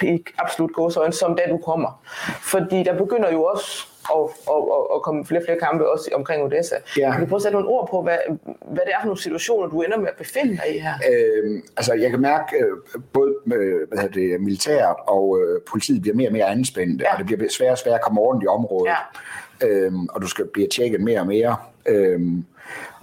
i 0.02 0.24
absolut 0.38 0.72
gåsøjne, 0.72 1.12
som 1.12 1.36
da 1.36 1.42
du 1.50 1.56
kommer. 1.56 2.02
Fordi 2.40 2.82
der 2.82 2.98
begynder 2.98 3.32
jo 3.32 3.44
også 3.44 3.88
og, 4.10 4.30
og, 4.46 4.70
og, 4.72 4.90
og 4.90 5.02
komme 5.02 5.24
flere 5.24 5.40
og 5.40 5.44
flere 5.44 5.58
kampe 5.58 5.90
også 5.92 6.10
omkring 6.14 6.42
Odessa. 6.42 6.76
Ja. 6.98 7.10
Kan 7.12 7.20
du 7.20 7.26
prøve 7.26 7.36
at 7.36 7.42
sætte 7.42 7.56
nogle 7.56 7.68
ord 7.68 7.88
på, 7.90 8.02
hvad, 8.02 8.18
hvad 8.44 8.82
det 8.86 8.92
er 8.94 9.00
for 9.00 9.06
nogle 9.06 9.20
situationer, 9.22 9.68
du 9.68 9.82
ender 9.82 9.98
med 9.98 10.08
at 10.08 10.16
befinde 10.18 10.50
dig 10.56 10.76
i 10.76 10.78
her? 10.78 10.92
Øh, 11.10 11.62
altså, 11.76 11.94
jeg 11.94 12.10
kan 12.10 12.20
mærke, 12.20 12.56
øh, 12.56 13.00
både 13.12 13.34
med, 13.44 13.88
hvad 13.88 13.98
hedder 13.98 14.14
det, 14.14 14.40
militæret 14.40 14.96
og 15.06 15.38
øh, 15.40 15.60
politiet 15.70 16.02
bliver 16.02 16.16
mere 16.16 16.28
og 16.28 16.32
mere 16.32 16.46
anspændte, 16.46 17.04
Ja. 17.04 17.12
og 17.12 17.28
det 17.28 17.38
bliver 17.38 17.50
sværere 17.50 17.72
og 17.74 17.78
sværere 17.78 17.98
at 17.98 18.04
komme 18.04 18.20
rundt 18.20 18.44
i 18.44 18.46
området. 18.46 18.90
Ja. 18.90 19.66
Øhm, 19.68 20.06
og 20.12 20.22
du 20.22 20.26
skal 20.26 20.46
blive 20.52 20.68
tjekket 20.68 21.00
mere 21.00 21.20
og 21.20 21.26
mere. 21.26 21.56
Øhm, 21.86 22.44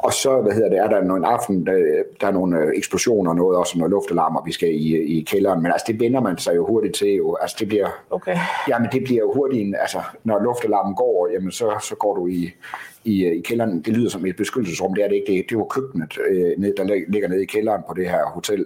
og 0.03 0.13
så, 0.13 0.41
hvad 0.41 0.51
hedder 0.53 0.69
det, 0.69 0.77
er 0.77 0.87
der 0.87 0.99
en 1.15 1.25
aften, 1.25 1.65
der, 1.65 2.03
der 2.21 2.27
er 2.27 2.31
nogle 2.31 2.59
øh, 2.59 2.71
eksplosioner 2.75 3.29
og 3.31 3.35
noget, 3.35 3.57
også 3.57 3.77
noget 3.77 3.91
luftalarmer, 3.91 4.43
vi 4.45 4.51
skal 4.51 4.69
i, 4.69 4.97
i 5.19 5.21
kælderen, 5.21 5.63
men 5.63 5.71
altså 5.71 5.85
det 5.87 5.99
vender 5.99 6.19
man 6.21 6.37
sig 6.37 6.55
jo 6.55 6.65
hurtigt 6.65 6.95
til, 6.95 7.07
jo. 7.07 7.35
altså 7.41 7.55
det 7.59 7.67
bliver, 7.67 7.87
Okay. 8.09 8.37
jamen 8.67 8.89
det 8.91 9.03
bliver 9.03 9.19
jo 9.19 9.33
hurtigt, 9.33 9.67
en, 9.67 9.75
altså 9.79 9.97
når 10.23 10.43
luftalarmen 10.43 10.95
går, 10.95 11.29
jamen 11.33 11.51
så, 11.51 11.79
så 11.81 11.95
går 11.95 12.15
du 12.15 12.27
i, 12.27 12.53
i, 13.03 13.25
i 13.27 13.41
kælderen, 13.41 13.81
det 13.81 13.93
lyder 13.97 14.09
som 14.09 14.25
et 14.25 14.35
beskyttelsesrum, 14.35 14.93
det 14.93 15.03
er 15.03 15.07
det 15.07 15.15
ikke, 15.15 15.33
det, 15.33 15.45
det 15.49 15.57
var 15.57 15.63
køkkenet, 15.65 16.17
øh, 16.29 16.73
der 16.77 16.83
lig- 16.83 17.11
ligger 17.11 17.27
nede 17.29 17.43
i 17.43 17.45
kælderen 17.45 17.81
på 17.87 17.93
det 17.93 18.09
her 18.09 18.25
hotel. 18.25 18.65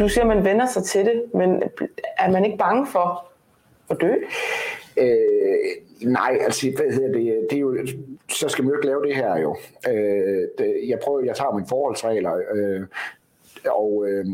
Du 0.00 0.08
siger, 0.08 0.20
at 0.20 0.26
man 0.36 0.44
vender 0.44 0.66
sig 0.66 0.82
til 0.84 1.04
det, 1.04 1.22
men 1.34 1.62
er 2.18 2.30
man 2.30 2.44
ikke 2.44 2.58
bange 2.58 2.86
for 2.86 3.24
at 3.90 3.96
dø? 4.00 4.12
Øh, 5.00 6.10
nej, 6.12 6.38
altså, 6.40 6.72
hvad 6.76 6.92
hedder 6.92 7.12
det, 7.12 7.46
det 7.50 7.56
er 7.56 7.60
jo, 7.60 7.78
så 8.28 8.48
skal 8.48 8.64
man 8.64 8.70
jo 8.72 8.76
ikke 8.78 8.86
lave 8.86 9.02
det 9.06 9.16
her 9.16 9.38
jo. 9.40 9.56
Øh, 9.88 10.48
det, 10.58 10.88
jeg 10.88 10.98
prøver, 11.04 11.24
jeg 11.24 11.36
tager 11.36 11.54
mine 11.54 11.66
forholdsregler, 11.68 12.32
øh, 12.54 12.82
og 13.70 14.04
øh, 14.08 14.24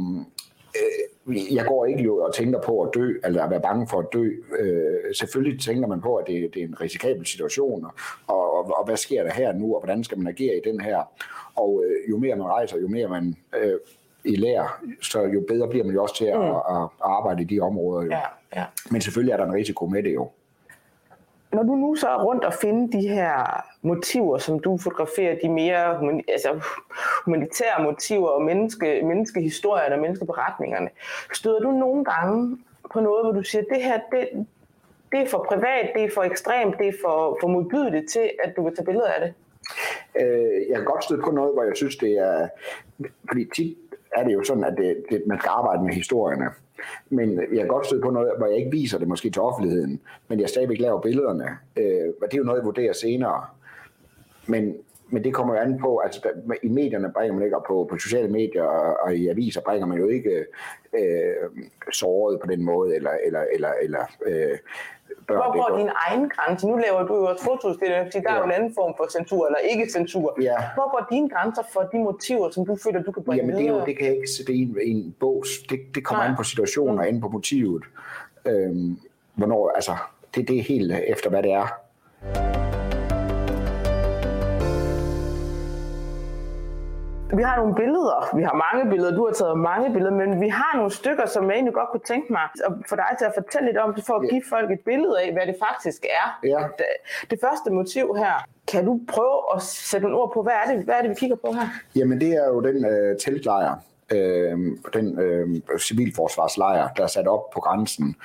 øh, 1.27 1.55
jeg 1.55 1.65
går 1.67 1.87
ikke 1.87 2.03
jo 2.03 2.17
og 2.17 2.35
tænker 2.35 2.61
på 2.63 2.81
at 2.83 2.91
dø, 2.95 3.13
eller 3.25 3.43
at 3.45 3.51
være 3.51 3.61
bange 3.61 3.89
for 3.89 3.99
at 4.01 4.07
dø. 4.13 4.31
Øh, 4.59 5.15
selvfølgelig 5.15 5.61
tænker 5.61 5.87
man 5.89 6.01
på, 6.01 6.17
at 6.17 6.27
det, 6.27 6.55
det 6.55 6.63
er 6.63 6.67
en 6.67 6.81
risikabel 6.81 7.27
situation, 7.27 7.87
og, 8.27 8.57
og, 8.59 8.79
og 8.79 8.85
hvad 8.87 8.97
sker 8.97 9.23
der 9.23 9.33
her 9.33 9.53
nu, 9.53 9.75
og 9.75 9.81
hvordan 9.81 10.05
skal 10.05 10.19
man 10.19 10.27
agere 10.27 10.57
i 10.57 10.61
den 10.71 10.81
her. 10.81 10.99
Og 11.55 11.85
øh, 11.87 12.11
jo 12.11 12.19
mere 12.19 12.37
man 12.37 12.47
rejser, 12.47 12.79
jo 12.79 12.89
mere 12.89 13.09
man 13.09 13.35
øh, 13.59 13.73
i 14.25 14.37
lærer, 14.37 14.83
så 15.03 15.23
jo 15.23 15.45
bedre 15.49 15.69
bliver 15.69 15.85
man 15.85 15.95
jo 15.95 16.03
også 16.03 16.17
til 16.17 16.25
at, 16.25 16.39
Mm. 16.39 16.45
at, 16.45 16.83
at 16.83 16.89
arbejde 17.01 17.43
i 17.43 17.45
de 17.45 17.61
områder. 17.61 18.05
Jo. 18.05 18.11
Ja, 18.11 18.21
ja. 18.57 18.65
Men 18.91 19.01
selvfølgelig 19.01 19.33
er 19.33 19.37
der 19.37 19.45
en 19.45 19.55
risiko 19.55 19.87
med 19.87 20.03
det 20.03 20.15
jo. 20.15 20.29
Når 21.57 21.63
du 21.63 21.75
nu 21.75 21.95
så 21.95 22.09
er 22.09 22.25
rundt 22.25 22.45
og 22.45 22.55
finde 22.55 22.99
de 22.99 23.09
her 23.09 23.65
motiver, 23.83 24.39
som 24.39 24.59
du 24.61 24.79
fotograferer, 24.79 25.39
de 25.43 25.49
mere 25.49 25.99
humani- 25.99 26.33
altså, 26.33 26.51
humanitære 27.25 27.83
motiver 27.83 28.29
og 28.29 28.43
menneske, 28.43 29.03
menneskehistorierne 29.05 29.95
og 29.95 30.01
menneskeberetningerne, 30.01 30.89
støder 31.35 31.61
du 31.61 31.71
nogle 31.71 32.05
gange 32.05 32.59
på 32.93 33.01
noget, 33.01 33.25
hvor 33.25 33.33
du 33.33 33.43
siger, 33.43 33.63
det 33.75 33.83
her, 33.83 34.01
det, 34.13 34.47
det 35.13 35.21
er 35.21 35.27
for 35.27 35.47
privat, 35.49 35.91
det 35.95 36.05
er 36.05 36.11
for 36.15 36.23
ekstremt, 36.23 36.79
det 36.79 36.89
er 36.89 36.93
for, 37.05 37.39
for 37.41 37.49
modbydeligt 37.49 38.11
til, 38.11 38.31
at 38.45 38.57
du 38.57 38.65
vil 38.65 38.77
tage 38.77 38.87
billeder 38.87 39.09
af 39.09 39.21
det? 39.21 39.35
Øh, 40.21 40.69
jeg 40.69 40.77
kan 40.77 40.85
godt 40.85 41.05
støde 41.05 41.23
på 41.23 41.31
noget, 41.31 41.55
hvor 41.55 41.63
jeg 41.63 41.77
synes, 41.77 41.97
det 41.97 42.13
er... 42.13 42.49
Fordi 43.29 43.45
tit 43.57 43.77
er 44.17 44.25
det 44.25 44.35
jo 44.35 44.45
sådan, 44.45 44.65
at 44.65 44.75
det, 44.77 45.05
det, 45.11 45.23
man 45.27 45.39
skal 45.41 45.51
arbejde 45.51 45.85
med 45.85 45.93
historierne. 45.93 46.51
Men 47.11 47.39
jeg 47.39 47.59
kan 47.59 47.69
godt 47.69 47.87
støde 47.87 48.03
på 48.03 48.11
noget, 48.11 48.33
hvor 48.39 48.47
jeg 48.47 48.57
ikke 48.57 48.71
viser 48.71 48.99
det 48.99 49.09
måske 49.09 49.31
til 49.31 49.43
offentligheden, 49.43 50.01
men 50.29 50.41
jeg 50.41 50.49
stadigvæk 50.49 50.81
laver 50.81 51.01
billederne. 51.01 51.49
Øh, 51.77 52.09
og 52.23 52.29
det 52.31 52.35
er 52.35 52.39
jo 52.39 52.45
noget, 52.45 52.59
jeg 52.59 52.67
vurderer 52.67 52.93
senere. 52.93 53.45
Men, 54.47 54.77
men 55.11 55.25
det 55.25 55.35
kommer 55.35 55.55
jo 55.55 55.61
an 55.61 55.79
på, 55.79 55.99
altså 55.99 56.21
der, 56.23 56.55
i 56.63 56.69
medierne 56.69 57.13
bringer 57.13 57.35
man 57.35 57.45
ikke, 57.45 57.57
og 57.57 57.65
på, 57.69 57.87
på 57.91 57.99
sociale 57.99 58.29
medier 58.29 58.63
og, 58.63 58.97
og 59.01 59.17
i 59.17 59.29
aviser 59.29 59.61
bringer 59.61 59.87
man 59.87 59.99
jo 59.99 60.09
ikke 60.09 60.47
øh, 60.99 61.63
såret 61.93 62.41
på 62.41 62.47
den 62.47 62.65
måde, 62.65 62.97
eller, 62.97 63.11
eller, 63.27 63.45
eller, 63.55 63.71
eller 63.83 64.05
øh, 64.27 64.59
børn. 65.29 65.37
Hvor 65.37 65.53
går 65.53 65.79
din 65.79 65.91
egen 66.07 66.29
grænse? 66.29 66.67
Nu 66.67 66.77
laver 66.77 67.03
du 67.03 67.15
jo 67.15 67.29
et 67.29 67.41
fotoudstilling, 67.41 68.07
fordi 68.07 68.25
der 68.25 68.33
er 68.33 68.39
jo 68.39 68.45
en 68.45 68.53
anden 68.53 68.75
form 68.75 68.95
for 68.97 69.07
censur, 69.11 69.47
eller 69.47 69.59
ikke 69.59 69.91
censur. 69.91 70.39
Ja. 70.43 70.57
Hvor 70.75 70.91
går 70.91 71.07
dine 71.11 71.29
grænser 71.29 71.63
for 71.73 71.83
de 71.93 71.99
motiver, 71.99 72.51
som 72.51 72.67
du 72.67 72.77
føler, 72.85 73.03
du 73.03 73.13
kan 73.13 73.23
bringe 73.25 73.45
Jamen 73.45 73.57
det, 73.57 73.67
er 73.67 73.73
jo, 73.73 73.85
det 73.87 73.97
kan 73.99 74.07
jeg 74.07 74.15
ikke 74.15 74.31
sætte 74.31 74.53
i 74.53 74.63
en, 74.63 74.77
en 74.83 75.15
bog. 75.21 75.45
Det, 75.71 75.79
det 75.95 76.05
kommer 76.05 76.25
Nej. 76.25 76.31
an 76.31 76.37
på 76.37 76.43
situationen 76.43 76.99
og 76.99 77.09
an 77.09 77.21
på 77.21 77.29
motivet. 77.29 77.83
Øhm, 78.47 78.99
hvornår, 79.35 79.71
altså, 79.75 79.95
det, 80.35 80.49
det 80.49 80.59
er 80.59 80.63
helt 80.63 80.93
efter, 81.07 81.31
hvad 81.31 81.43
det 81.43 81.53
er. 81.53 82.66
Vi 87.35 87.43
har 87.43 87.57
nogle 87.57 87.75
billeder. 87.75 88.37
Vi 88.37 88.43
har 88.43 88.57
mange 88.67 88.91
billeder. 88.91 89.17
Du 89.17 89.27
har 89.27 89.33
taget 89.33 89.59
mange 89.59 89.93
billeder, 89.93 90.15
men 90.15 90.41
vi 90.41 90.49
har 90.49 90.77
nogle 90.77 90.91
stykker, 90.91 91.27
som 91.27 91.45
jeg 91.45 91.55
egentlig 91.55 91.75
godt 91.75 91.89
kunne 91.93 92.07
tænke 92.07 92.33
mig 92.33 92.43
at 92.67 92.73
få 92.89 92.97
dig 92.97 93.11
til 93.19 93.25
at 93.25 93.33
fortælle 93.35 93.67
lidt 93.69 93.79
om, 93.79 93.97
for 94.07 94.15
at 94.15 94.31
give 94.31 94.43
folk 94.49 94.71
et 94.71 94.81
billede 94.81 95.21
af, 95.23 95.33
hvad 95.33 95.47
det 95.47 95.57
faktisk 95.69 96.05
er. 96.05 96.27
Ja. 96.45 96.61
Det, 97.31 97.39
første 97.41 97.71
motiv 97.71 98.17
her, 98.17 98.35
kan 98.69 98.85
du 98.85 99.01
prøve 99.09 99.39
at 99.55 99.63
sætte 99.63 100.03
nogle 100.03 100.19
ord 100.23 100.33
på, 100.35 100.43
hvad 100.43 100.53
er 100.53 100.67
det, 100.73 100.85
hvad 100.85 100.95
er 100.95 101.03
det 101.03 101.11
vi 101.11 101.15
kigger 101.15 101.37
på 101.37 101.53
her? 101.53 101.67
Jamen 101.97 102.21
det 102.21 102.31
er 102.33 102.47
jo 102.49 102.61
den 102.61 102.85
øh, 102.85 103.19
teltlejr, 103.19 103.75
øh, 104.13 104.59
den 104.93 105.19
øh, 105.21 105.79
civilforsvarslejr, 105.79 106.89
der 106.97 107.03
er 107.03 107.07
sat 107.07 107.29
op 107.29 107.51
på 107.51 107.61
grænsen. 107.61 108.17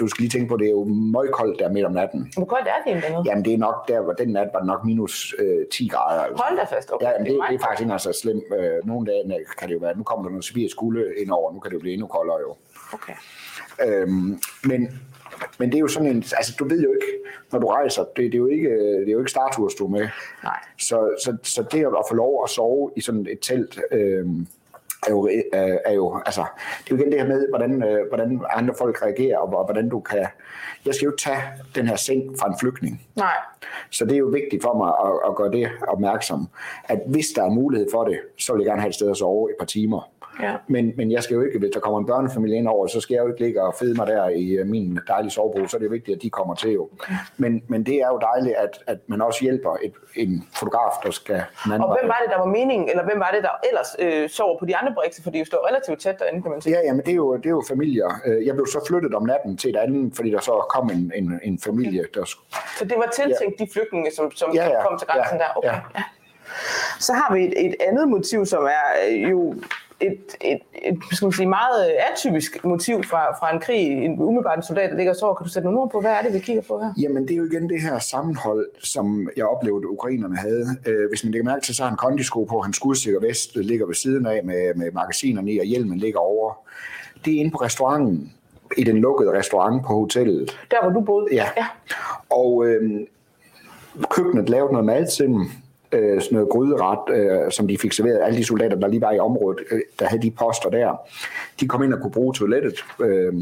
Du 0.00 0.08
skal 0.08 0.22
lige 0.22 0.30
tænke 0.30 0.48
på, 0.48 0.56
det 0.56 0.66
er 0.66 0.70
jo 0.70 0.84
møgkoldt 0.84 1.58
der 1.58 1.68
midt 1.68 1.86
om 1.86 1.92
natten. 1.92 2.32
Hvor 2.36 2.44
koldt 2.44 2.68
er 2.68 2.72
det 2.84 3.02
egentlig? 3.02 3.26
Jamen 3.26 3.44
det 3.44 3.54
er 3.54 3.58
nok 3.58 3.88
der, 3.88 4.00
hvor 4.00 4.12
den 4.12 4.28
nat 4.28 4.48
var 4.52 4.58
det 4.58 4.66
nok 4.66 4.84
minus 4.84 5.34
øh, 5.38 5.66
10 5.72 5.88
grader. 5.88 6.22
Altså. 6.22 6.44
Hold 6.44 6.58
da 6.58 6.76
fast, 6.76 6.92
okay. 6.92 7.06
Ja, 7.06 7.10
jamen, 7.12 7.26
det, 7.26 7.40
det, 7.48 7.54
er 7.54 7.58
faktisk 7.58 7.80
ikke 7.80 7.98
så 7.98 8.12
slemt. 8.22 8.44
Øh, 8.58 8.86
nogle 8.86 9.06
dage 9.06 9.44
kan 9.58 9.68
det 9.68 9.74
jo 9.74 9.78
være, 9.78 9.96
nu 9.96 10.02
kommer 10.02 10.24
der 10.24 10.30
noget 10.30 10.44
sibirisk 10.44 10.76
kulde 10.76 11.04
ind 11.16 11.30
over, 11.30 11.52
nu 11.52 11.60
kan 11.60 11.70
det 11.70 11.74
jo 11.74 11.80
blive 11.80 11.92
endnu 11.92 12.06
koldere 12.06 12.38
jo. 12.40 12.56
Okay. 12.92 13.12
Øhm, 13.86 14.38
men 14.64 15.00
men 15.58 15.70
det 15.70 15.76
er 15.76 15.80
jo 15.80 15.88
sådan 15.88 16.08
en, 16.08 16.16
altså 16.16 16.56
du 16.58 16.68
ved 16.68 16.82
jo 16.82 16.92
ikke, 16.92 17.06
når 17.52 17.58
du 17.58 17.66
rejser, 17.66 18.04
det, 18.04 18.16
det 18.16 18.34
er 18.34 18.38
jo 18.38 18.46
ikke, 18.46 18.70
det 19.00 19.08
er 19.08 19.12
jo 19.12 19.18
ikke 19.18 19.30
Startours, 19.30 19.74
du 19.74 19.84
er 19.84 19.90
med. 19.90 20.08
Nej. 20.42 20.58
Så, 20.78 21.14
så, 21.24 21.36
så 21.42 21.62
det 21.62 21.84
at 21.84 22.04
få 22.10 22.14
lov 22.14 22.44
at 22.44 22.50
sove 22.50 22.90
i 22.96 23.00
sådan 23.00 23.26
et 23.30 23.38
telt, 23.40 23.80
øh, 23.92 24.26
er 25.06 25.10
jo, 25.10 25.28
er, 25.52 25.78
er 25.84 25.92
jo, 25.92 26.22
altså, 26.26 26.44
det 26.84 26.92
er 26.92 26.96
jo 26.96 27.02
igen 27.02 27.12
det 27.12 27.20
her 27.20 27.28
med, 27.28 27.48
hvordan, 27.48 27.82
øh, 27.82 28.08
hvordan 28.08 28.40
andre 28.50 28.74
folk 28.78 29.02
reagerer, 29.02 29.38
og 29.38 29.64
hvordan 29.64 29.88
du 29.88 30.00
kan, 30.00 30.26
jeg 30.86 30.94
skal 30.94 31.06
jo 31.06 31.16
tage 31.18 31.42
den 31.74 31.86
her 31.86 31.96
seng 31.96 32.22
fra 32.38 32.48
en 32.48 32.54
flygtning. 32.60 33.06
Nej. 33.16 33.34
Så 33.90 34.04
det 34.04 34.12
er 34.12 34.18
jo 34.18 34.26
vigtigt 34.26 34.62
for 34.62 34.74
mig 34.74 34.88
at, 34.88 35.30
at 35.30 35.36
gøre 35.36 35.50
det 35.52 35.70
opmærksom, 35.88 36.48
at 36.84 37.00
hvis 37.06 37.26
der 37.36 37.44
er 37.44 37.50
mulighed 37.50 37.88
for 37.92 38.04
det, 38.04 38.18
så 38.38 38.52
vil 38.52 38.60
jeg 38.60 38.66
gerne 38.66 38.80
have 38.80 38.88
et 38.88 38.94
sted 38.94 39.10
at 39.10 39.16
sove 39.16 39.50
et 39.50 39.56
par 39.58 39.66
timer. 39.66 40.10
Ja. 40.42 40.56
Men, 40.68 40.92
men 40.96 41.10
jeg 41.10 41.22
skal 41.22 41.34
jo 41.34 41.42
ikke, 41.42 41.58
hvis 41.58 41.70
der 41.74 41.80
kommer 41.80 41.98
en 41.98 42.06
børnefamilie 42.06 42.56
ind 42.56 42.68
over, 42.68 42.86
så 42.86 43.00
skal 43.00 43.14
jeg 43.14 43.22
jo 43.22 43.28
ikke 43.28 43.40
ligge 43.40 43.62
og 43.62 43.74
fede 43.74 43.94
mig 43.94 44.06
der 44.06 44.28
i 44.28 44.50
øh, 44.50 44.66
min 44.66 44.98
dejlige 45.08 45.30
sovebro, 45.30 45.66
så 45.66 45.76
er 45.76 45.80
det 45.80 45.90
vigtigt, 45.90 46.16
at 46.16 46.22
de 46.22 46.30
kommer 46.30 46.54
til 46.54 46.70
jo. 46.70 46.88
Men, 47.36 47.62
men 47.68 47.86
det 47.86 47.94
er 47.94 48.08
jo 48.08 48.18
dejligt, 48.18 48.56
at, 48.56 48.82
at 48.86 48.98
man 49.06 49.22
også 49.22 49.42
hjælper 49.42 49.76
et, 49.82 49.92
en 50.16 50.48
fotograf, 50.58 50.92
der 51.04 51.10
skal... 51.10 51.42
Og 51.64 51.98
hvem 51.98 52.08
var 52.08 52.18
det, 52.22 52.30
der 52.30 52.38
var 52.38 52.44
meningen, 52.44 52.88
eller 52.88 53.04
hvem 53.04 53.18
var 53.18 53.30
det, 53.34 53.42
der 53.42 53.50
ellers 53.68 53.96
øh, 53.98 54.28
sover 54.28 54.58
på 54.58 54.66
de 54.66 54.76
andre 54.76 54.92
brikser, 54.94 55.22
for 55.22 55.30
de 55.30 55.38
jo 55.38 55.44
står 55.44 55.68
relativt 55.68 56.00
tæt 56.00 56.18
derinde, 56.18 56.42
kan 56.42 56.50
man 56.50 56.60
sige. 56.60 56.76
Ja, 56.76 56.82
ja, 56.86 56.92
men 56.92 57.00
det 57.00 57.10
er, 57.10 57.16
jo, 57.16 57.36
det 57.36 57.46
er 57.46 57.50
jo 57.50 57.64
familier. 57.68 58.10
Øh, 58.26 58.46
jeg 58.46 58.54
blev 58.54 58.66
så 58.66 58.84
flyttet 58.88 59.14
om 59.14 59.22
natten 59.22 59.56
til 59.56 59.70
et 59.70 59.76
andet, 59.76 60.16
fordi 60.16 60.30
der 60.30 60.40
så 60.40 60.66
kom 60.68 60.90
en, 60.90 61.12
en, 61.14 61.40
en 61.42 61.58
familie, 61.58 62.04
der... 62.14 62.24
Så 62.78 62.84
det 62.84 62.94
var 62.96 63.10
tiltænkt 63.14 63.60
ja. 63.60 63.64
de 63.64 63.70
flygtninge, 63.72 64.10
som, 64.16 64.30
som 64.30 64.54
ja, 64.54 64.68
ja, 64.68 64.82
kom 64.82 64.98
til 64.98 65.08
grænsen 65.08 65.38
ja, 65.38 65.44
der? 65.44 65.50
Okay. 65.56 65.68
Ja. 65.68 65.74
Ja. 65.94 66.02
Så 67.00 67.12
har 67.12 67.34
vi 67.34 67.44
et, 67.44 67.66
et 67.66 67.74
andet 67.80 68.08
motiv, 68.08 68.46
som 68.46 68.64
er 68.64 68.86
øh, 69.08 69.30
jo 69.30 69.54
et, 70.00 70.36
et, 70.40 70.60
et 70.74 70.98
skal 71.12 71.26
man 71.26 71.32
sige, 71.32 71.48
meget 71.48 71.90
atypisk 72.12 72.64
motiv 72.64 73.04
fra, 73.04 73.38
fra 73.38 73.54
en 73.54 73.60
krig, 73.60 74.04
en 74.04 74.20
umiddelbart 74.20 74.58
en 74.58 74.62
soldat, 74.62 74.90
der 74.90 74.96
ligger 74.96 75.12
så 75.12 75.34
Kan 75.34 75.44
du 75.44 75.50
sætte 75.50 75.66
nogle 75.66 75.80
ord 75.80 75.90
på, 75.90 76.00
hvad 76.00 76.10
er 76.10 76.22
det, 76.22 76.32
vi 76.32 76.38
kigger 76.38 76.62
på 76.62 76.78
her? 76.78 76.92
Jamen, 76.98 77.22
det 77.22 77.30
er 77.30 77.36
jo 77.36 77.44
igen 77.44 77.68
det 77.68 77.82
her 77.82 77.98
sammenhold, 77.98 78.68
som 78.78 79.28
jeg 79.36 79.46
oplevede, 79.46 79.88
ukrainerne 79.88 80.36
havde. 80.36 80.66
Øh, 80.86 81.08
hvis 81.08 81.24
man 81.24 81.32
lægger 81.32 81.44
mærke 81.44 81.64
til, 81.64 81.74
så 81.74 81.82
har 81.82 81.88
han 81.88 81.96
kondisko 81.96 82.44
på, 82.44 82.60
hans 82.60 82.76
skudsikker 82.76 83.20
vest 83.20 83.56
ligger 83.56 83.86
ved 83.86 83.94
siden 83.94 84.26
af 84.26 84.44
med, 84.44 84.74
med 84.74 84.92
magasinerne 84.92 85.52
i, 85.52 85.58
og 85.58 85.64
hjelmen 85.64 85.98
ligger 85.98 86.20
over. 86.20 86.52
Det 87.24 87.34
er 87.34 87.40
inde 87.40 87.50
på 87.50 87.58
restauranten, 87.58 88.32
i 88.76 88.84
den 88.84 88.96
lukkede 88.96 89.38
restaurant 89.38 89.86
på 89.86 89.92
hotellet. 89.92 90.58
Der, 90.70 90.76
hvor 90.82 90.90
du 90.90 91.00
boede? 91.00 91.26
Ja. 91.32 91.48
ja. 91.56 91.66
Og 92.30 92.66
øh, 92.66 93.00
køkkenet 94.10 94.48
lavede 94.48 94.72
noget 94.72 94.86
mad 94.86 95.06
til 95.16 95.26
dem, 95.26 95.50
øh, 95.92 96.20
sådan 96.20 96.34
noget 96.36 96.48
gryderet, 96.48 96.98
øh, 97.10 97.52
som 97.52 97.68
de 97.68 97.78
fik 97.78 97.92
serveret. 97.92 98.20
Alle 98.22 98.38
de 98.38 98.44
soldater, 98.44 98.76
der 98.76 98.88
lige 98.88 99.00
var 99.00 99.12
i 99.12 99.18
området, 99.18 99.60
øh, 99.70 99.80
der 99.98 100.06
havde 100.06 100.22
de 100.22 100.30
poster 100.30 100.70
der, 100.70 100.96
de 101.60 101.68
kom 101.68 101.82
ind 101.82 101.94
og 101.94 102.00
kunne 102.00 102.12
bruge 102.12 102.34
toilettet. 102.34 102.84
Øh, 103.00 103.34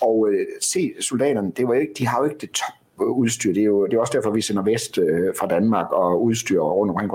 og 0.00 0.28
øh, 0.30 0.46
se, 0.60 0.92
soldaterne, 1.00 1.52
det 1.56 1.68
var 1.68 1.74
ikke, 1.74 1.92
de 1.98 2.06
har 2.06 2.18
jo 2.18 2.24
ikke 2.24 2.38
det 2.40 2.50
top 2.50 2.74
udstyr. 2.98 3.52
Det 3.52 3.60
er 3.60 3.64
jo 3.64 3.86
det 3.86 3.94
er 3.94 4.00
også 4.00 4.12
derfor, 4.16 4.30
vi 4.30 4.40
sender 4.40 4.62
vest 4.62 4.98
øh, 4.98 5.34
fra 5.38 5.46
Danmark 5.46 5.92
og 5.92 6.22
udstyr 6.22 6.60
rundt 6.60 6.90
omkring. 6.90 7.12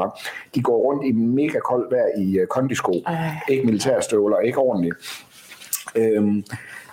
De 0.55 0.61
går 0.61 0.77
rundt 0.77 1.05
i 1.05 1.11
mega 1.11 1.59
koldt 1.59 1.91
vejr 1.91 2.07
i 2.17 2.39
øh, 2.39 2.47
kondisko. 2.47 2.93
Ej. 3.07 3.29
Ikke 3.49 3.65
militærstøvler, 3.65 4.39
ikke 4.39 4.57
ordentligt. 4.57 4.95
Øh, 5.95 6.43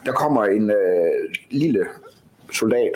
der 0.06 0.12
kommer 0.12 0.44
en 0.44 0.70
øh, 0.70 1.34
lille 1.50 1.86
soldat 2.52 2.92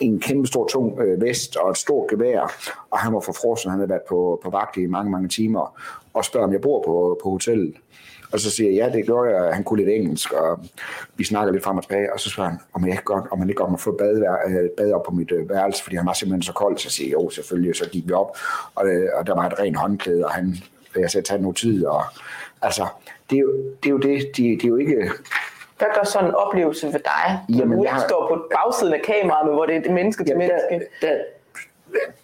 en 0.00 0.20
kæmpe 0.20 0.46
stor 0.46 0.66
tung 0.66 1.00
øh, 1.00 1.20
vest 1.20 1.56
og 1.56 1.70
et 1.70 1.78
stort 1.78 2.10
gevær, 2.10 2.52
og 2.90 2.98
han 2.98 3.14
var 3.14 3.20
forfrossen, 3.20 3.70
han 3.70 3.78
havde 3.80 3.90
været 3.90 4.02
på, 4.08 4.40
på 4.44 4.50
vagt 4.50 4.76
i 4.76 4.86
mange, 4.86 5.10
mange 5.10 5.28
timer, 5.28 5.80
og 6.14 6.24
spørger, 6.24 6.46
om 6.46 6.52
jeg 6.52 6.60
bor 6.60 6.82
på, 6.82 7.18
på 7.22 7.30
hotellet. 7.30 7.74
Og 8.32 8.40
så 8.40 8.50
siger 8.50 8.70
jeg, 8.70 8.76
ja, 8.76 8.98
det 8.98 9.04
gjorde 9.04 9.30
jeg. 9.30 9.54
Han 9.54 9.64
kunne 9.64 9.84
lidt 9.84 9.88
engelsk, 9.88 10.32
og 10.32 10.60
vi 11.16 11.24
snakker 11.24 11.52
lidt 11.52 11.64
frem 11.64 11.76
og 11.76 11.82
tilbage. 11.82 12.12
Og 12.12 12.20
så 12.20 12.30
spørger 12.30 12.50
han, 12.50 12.58
om, 12.72 12.84
jeg 12.84 12.92
ikke 12.92 13.04
godt, 13.04 13.24
om 13.30 13.38
han 13.38 13.48
ikke 13.48 13.58
godt 13.58 13.70
må 13.70 13.76
få 13.76 13.92
bad, 13.92 14.16
øh, 14.48 14.70
bad 14.76 14.92
op 14.92 15.02
på 15.02 15.10
mit 15.10 15.32
øh, 15.32 15.48
værelse, 15.48 15.82
fordi 15.82 15.96
han 15.96 16.06
var 16.06 16.12
simpelthen 16.12 16.42
så 16.42 16.52
kold. 16.52 16.78
Så 16.78 16.90
siger 16.90 17.08
jeg, 17.08 17.14
jo, 17.14 17.30
selvfølgelig. 17.30 17.76
Så 17.76 17.88
gik 17.92 18.08
vi 18.08 18.12
op, 18.12 18.36
og, 18.74 18.86
øh, 18.86 19.08
og 19.14 19.26
der 19.26 19.34
var 19.34 19.46
et 19.46 19.58
rent 19.58 19.76
håndklæde, 19.76 20.24
og 20.24 20.30
han, 20.30 20.56
jeg 20.96 21.10
sagde, 21.10 21.26
tag 21.26 21.40
noget 21.40 21.56
tid. 21.56 21.86
Og, 21.86 22.02
altså, 22.62 22.86
det 23.30 23.36
er 23.36 23.40
jo 23.40 23.52
det, 23.82 23.88
er 23.88 23.90
jo 23.90 23.98
det 23.98 24.36
de, 24.36 24.42
det 24.42 24.64
er 24.64 24.68
jo 24.68 24.76
ikke 24.76 25.10
hvad 25.80 25.88
gør 25.94 26.04
sådan 26.04 26.28
en 26.28 26.34
oplevelse 26.34 26.86
ved 26.86 27.00
dig, 27.14 27.26
når 27.48 27.64
du 27.64 27.82
ikke 27.82 27.94
har... 27.94 28.08
står 28.08 28.28
på 28.28 28.48
bagsiden 28.54 28.94
af 28.94 29.02
kameraet, 29.02 29.54
hvor 29.54 29.66
det 29.66 29.76
er 29.76 29.80
det 29.80 29.92
menneske 29.92 30.24
til 30.24 30.36
menneske? 30.36 30.88
Der, 31.00 31.08
der, 31.08 31.14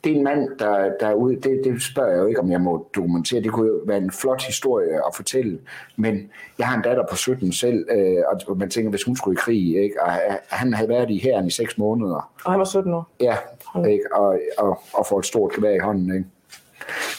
det 0.04 0.12
er 0.12 0.16
en 0.16 0.24
mand, 0.24 0.48
der, 0.58 0.90
der 1.00 1.06
er 1.06 1.14
ude, 1.14 1.36
det, 1.36 1.60
det 1.64 1.82
spørger 1.82 2.10
jeg 2.10 2.18
jo 2.18 2.26
ikke, 2.26 2.40
om 2.40 2.50
jeg 2.50 2.60
må 2.60 2.88
dokumentere. 2.94 3.42
Det 3.42 3.52
kunne 3.52 3.66
jo 3.66 3.80
være 3.86 3.98
en 3.98 4.10
flot 4.10 4.42
historie 4.42 4.94
at 4.94 5.14
fortælle, 5.14 5.58
men 5.96 6.30
jeg 6.58 6.66
har 6.66 6.76
en 6.76 6.82
datter 6.82 7.04
på 7.10 7.16
17 7.16 7.52
selv, 7.52 7.86
øh, 7.90 8.22
og 8.48 8.56
man 8.56 8.70
tænker, 8.70 8.90
hvis 8.90 9.04
hun 9.04 9.16
skulle 9.16 9.34
i 9.34 9.40
krig, 9.40 9.76
ikke? 9.82 10.02
og 10.02 10.10
han 10.48 10.72
havde 10.72 10.88
været 10.88 11.10
i 11.10 11.18
herren 11.18 11.46
i 11.46 11.50
6 11.50 11.78
måneder. 11.78 12.30
Og 12.44 12.52
han 12.52 12.58
var 12.58 12.64
17 12.64 12.94
år? 12.94 13.08
Ja, 13.20 13.36
ikke? 13.88 14.04
Og, 14.12 14.38
og, 14.58 14.80
og 14.92 15.06
får 15.06 15.18
et 15.18 15.26
stort 15.26 15.52
gevær 15.52 15.70
i 15.70 15.78
hånden. 15.78 16.16
Ikke? 16.16 16.28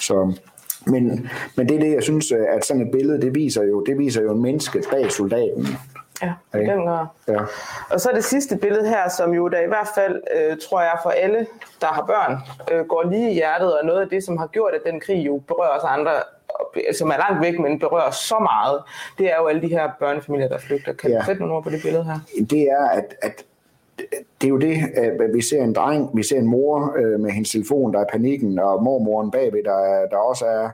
Så, 0.02 0.38
men, 0.88 1.30
men 1.56 1.70
det 1.70 1.76
er 1.76 1.80
det, 1.80 1.94
jeg 1.94 2.04
synes, 2.04 2.32
at 2.32 2.66
sådan 2.66 2.82
et 2.82 2.92
billede, 2.92 3.22
det 3.22 3.36
viser 3.36 3.64
jo, 3.64 3.84
det 3.84 3.98
viser 3.98 4.22
jo 4.22 4.32
en 4.32 4.42
menneske 4.42 4.84
bag 4.92 5.12
soldaten. 5.12 5.68
Ja, 6.22 6.34
grad. 6.54 7.06
Ja. 7.28 7.40
Og 7.90 8.00
så 8.00 8.10
det 8.14 8.24
sidste 8.24 8.58
billede 8.58 8.90
her, 8.90 9.10
som 9.10 9.34
jo 9.34 9.48
der 9.48 9.60
i 9.60 9.68
hvert 9.68 9.88
fald, 9.96 10.22
øh, 10.36 10.58
tror 10.70 10.82
jeg, 10.82 11.00
for 11.04 11.10
alle, 11.10 11.48
der 11.82 11.88
har 11.88 12.06
børn, 12.06 12.38
øh, 12.72 12.86
går 12.86 13.04
lige 13.04 13.32
i 13.32 13.34
hjertet, 13.34 13.80
og 13.80 13.86
noget 13.86 14.02
af 14.02 14.10
det, 14.10 14.24
som 14.24 14.38
har 14.38 14.48
gjort, 14.48 14.74
at 14.74 14.82
den 14.86 15.00
krig 15.00 15.26
jo 15.26 15.42
berører 15.48 15.78
os 15.78 15.84
andre, 15.84 16.12
som 16.98 17.10
er 17.10 17.18
langt 17.18 17.42
væk, 17.42 17.60
men 17.60 17.80
berører 17.80 18.12
så 18.12 18.40
meget, 18.40 18.82
det 19.18 19.32
er 19.32 19.38
jo 19.38 19.48
alle 19.48 19.62
de 19.62 19.68
her 19.68 19.90
børnefamilier, 20.00 20.48
der 20.48 20.58
flygter. 20.58 20.94
Kan 20.94 21.12
ja. 21.12 21.20
du 21.20 21.26
sætte 21.26 21.42
nogle 21.42 21.56
ord 21.56 21.64
på 21.64 21.70
det 21.70 21.82
billede 21.82 22.04
her? 22.04 22.20
Det 22.50 22.62
er, 22.62 22.90
at, 22.90 23.16
at 23.22 23.46
det 24.42 24.48
er 24.48 24.50
jo 24.50 24.58
det, 24.58 24.78
at 24.96 25.34
vi 25.34 25.42
ser 25.42 25.64
en 25.64 25.74
dreng, 25.74 26.10
vi 26.14 26.24
ser 26.24 26.38
en 26.38 26.48
mor 26.48 26.94
øh, 26.98 27.20
med 27.20 27.32
hendes 27.32 27.52
telefon, 27.52 27.94
der 27.94 28.00
er 28.00 28.06
panikken, 28.12 28.60
og 28.60 28.84
mormoren 28.84 29.32
bagved, 29.32 29.64
der, 29.64 30.08
der 30.12 30.18
også 30.18 30.46
er 30.46 30.70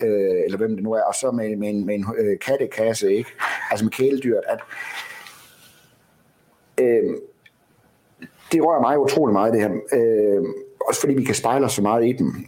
øh, 0.00 0.44
eller 0.44 0.58
hvem 0.58 0.74
det 0.74 0.84
nu 0.84 0.92
er, 0.92 1.02
og 1.02 1.14
så 1.14 1.30
med, 1.30 1.56
med 1.56 1.68
en, 1.68 1.86
med 1.86 1.94
en 1.94 2.06
øh, 2.18 2.38
kattekasse, 2.38 3.12
ikke? 3.12 3.30
altså 3.70 3.84
med 3.84 3.92
kæledyret, 3.92 4.42
at 4.48 4.58
øh, 6.80 7.14
det 8.52 8.64
rører 8.64 8.80
mig 8.80 8.98
utrolig 8.98 9.32
meget, 9.32 9.52
det 9.52 9.60
her. 9.60 9.70
Øh, 9.92 10.44
også 10.88 11.00
fordi 11.00 11.14
vi 11.14 11.24
kan 11.24 11.34
spejle 11.34 11.64
os 11.64 11.72
så 11.72 11.82
meget 11.82 12.06
i 12.06 12.12
dem. 12.12 12.46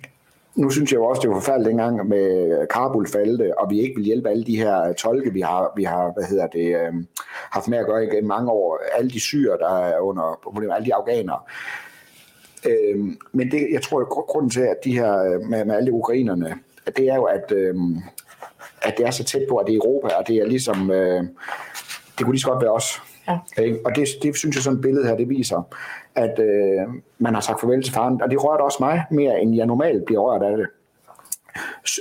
Nu 0.54 0.70
synes 0.70 0.92
jeg 0.92 0.98
jo 0.98 1.04
også, 1.04 1.22
det 1.22 1.30
var 1.30 1.36
forfærdeligt 1.36 1.68
dengang 1.68 2.08
med 2.08 2.66
Kabul 2.66 3.08
falde, 3.08 3.54
og 3.58 3.70
vi 3.70 3.80
ikke 3.80 3.96
vil 3.96 4.04
hjælpe 4.04 4.28
alle 4.28 4.44
de 4.44 4.56
her 4.56 4.92
tolke, 4.92 5.32
vi 5.32 5.40
har, 5.40 5.72
vi 5.76 5.84
har 5.84 6.12
hvad 6.12 6.24
hedder 6.24 6.46
det, 6.46 6.76
øh, 6.76 6.94
haft 7.50 7.68
med 7.68 7.78
at 7.78 7.86
gøre 7.86 8.04
igennem 8.04 8.28
mange 8.28 8.50
år. 8.50 8.80
Alle 8.96 9.10
de 9.10 9.20
syre, 9.20 9.58
der 9.58 9.78
er 9.78 10.00
under 10.00 10.40
problemer, 10.42 10.74
alle 10.74 10.86
de 10.86 10.94
afghanere. 10.94 11.40
Øh, 12.66 12.98
men 13.32 13.50
det, 13.50 13.68
jeg 13.72 13.82
tror, 13.82 14.00
at 14.00 14.08
grunden 14.08 14.50
til, 14.50 14.60
at 14.60 14.84
de 14.84 14.98
her, 14.98 15.18
øh, 15.24 15.40
med, 15.40 15.64
med 15.64 15.74
alle 15.74 15.92
ukrainerne, 15.92 16.54
det 16.96 17.08
er 17.08 17.16
jo, 17.16 17.24
at, 17.24 17.52
øh, 17.52 17.74
at 18.82 18.94
det 18.98 19.06
er 19.06 19.10
så 19.10 19.24
tæt 19.24 19.42
på, 19.48 19.56
at 19.56 19.66
det 19.66 19.72
er 19.72 19.76
Europa, 19.76 20.14
og 20.14 20.28
det 20.28 20.36
er 20.36 20.46
ligesom, 20.46 20.90
øh, 20.90 21.22
det 22.18 22.24
kunne 22.24 22.32
lige 22.32 22.40
så 22.40 22.48
godt 22.48 22.62
være 22.62 22.72
os. 22.72 23.02
Ja. 23.28 23.62
Ikke? 23.62 23.78
Og 23.84 23.96
det, 23.96 24.08
det 24.22 24.36
synes 24.36 24.56
jeg 24.56 24.62
sådan 24.62 24.76
et 24.76 24.82
billede 24.82 25.06
her, 25.06 25.16
det 25.16 25.28
viser, 25.28 25.62
at 26.14 26.38
øh, 26.38 26.80
man 27.18 27.34
har 27.34 27.40
sagt 27.40 27.60
farvel 27.60 27.82
til 27.82 27.92
faren, 27.92 28.22
og 28.22 28.30
det 28.30 28.44
rørte 28.44 28.62
også 28.62 28.76
mig 28.80 29.04
mere, 29.10 29.40
end 29.40 29.56
jeg 29.56 29.66
normalt 29.66 30.04
bliver 30.04 30.20
rørt 30.20 30.42
af 30.42 30.56
det. 30.56 30.66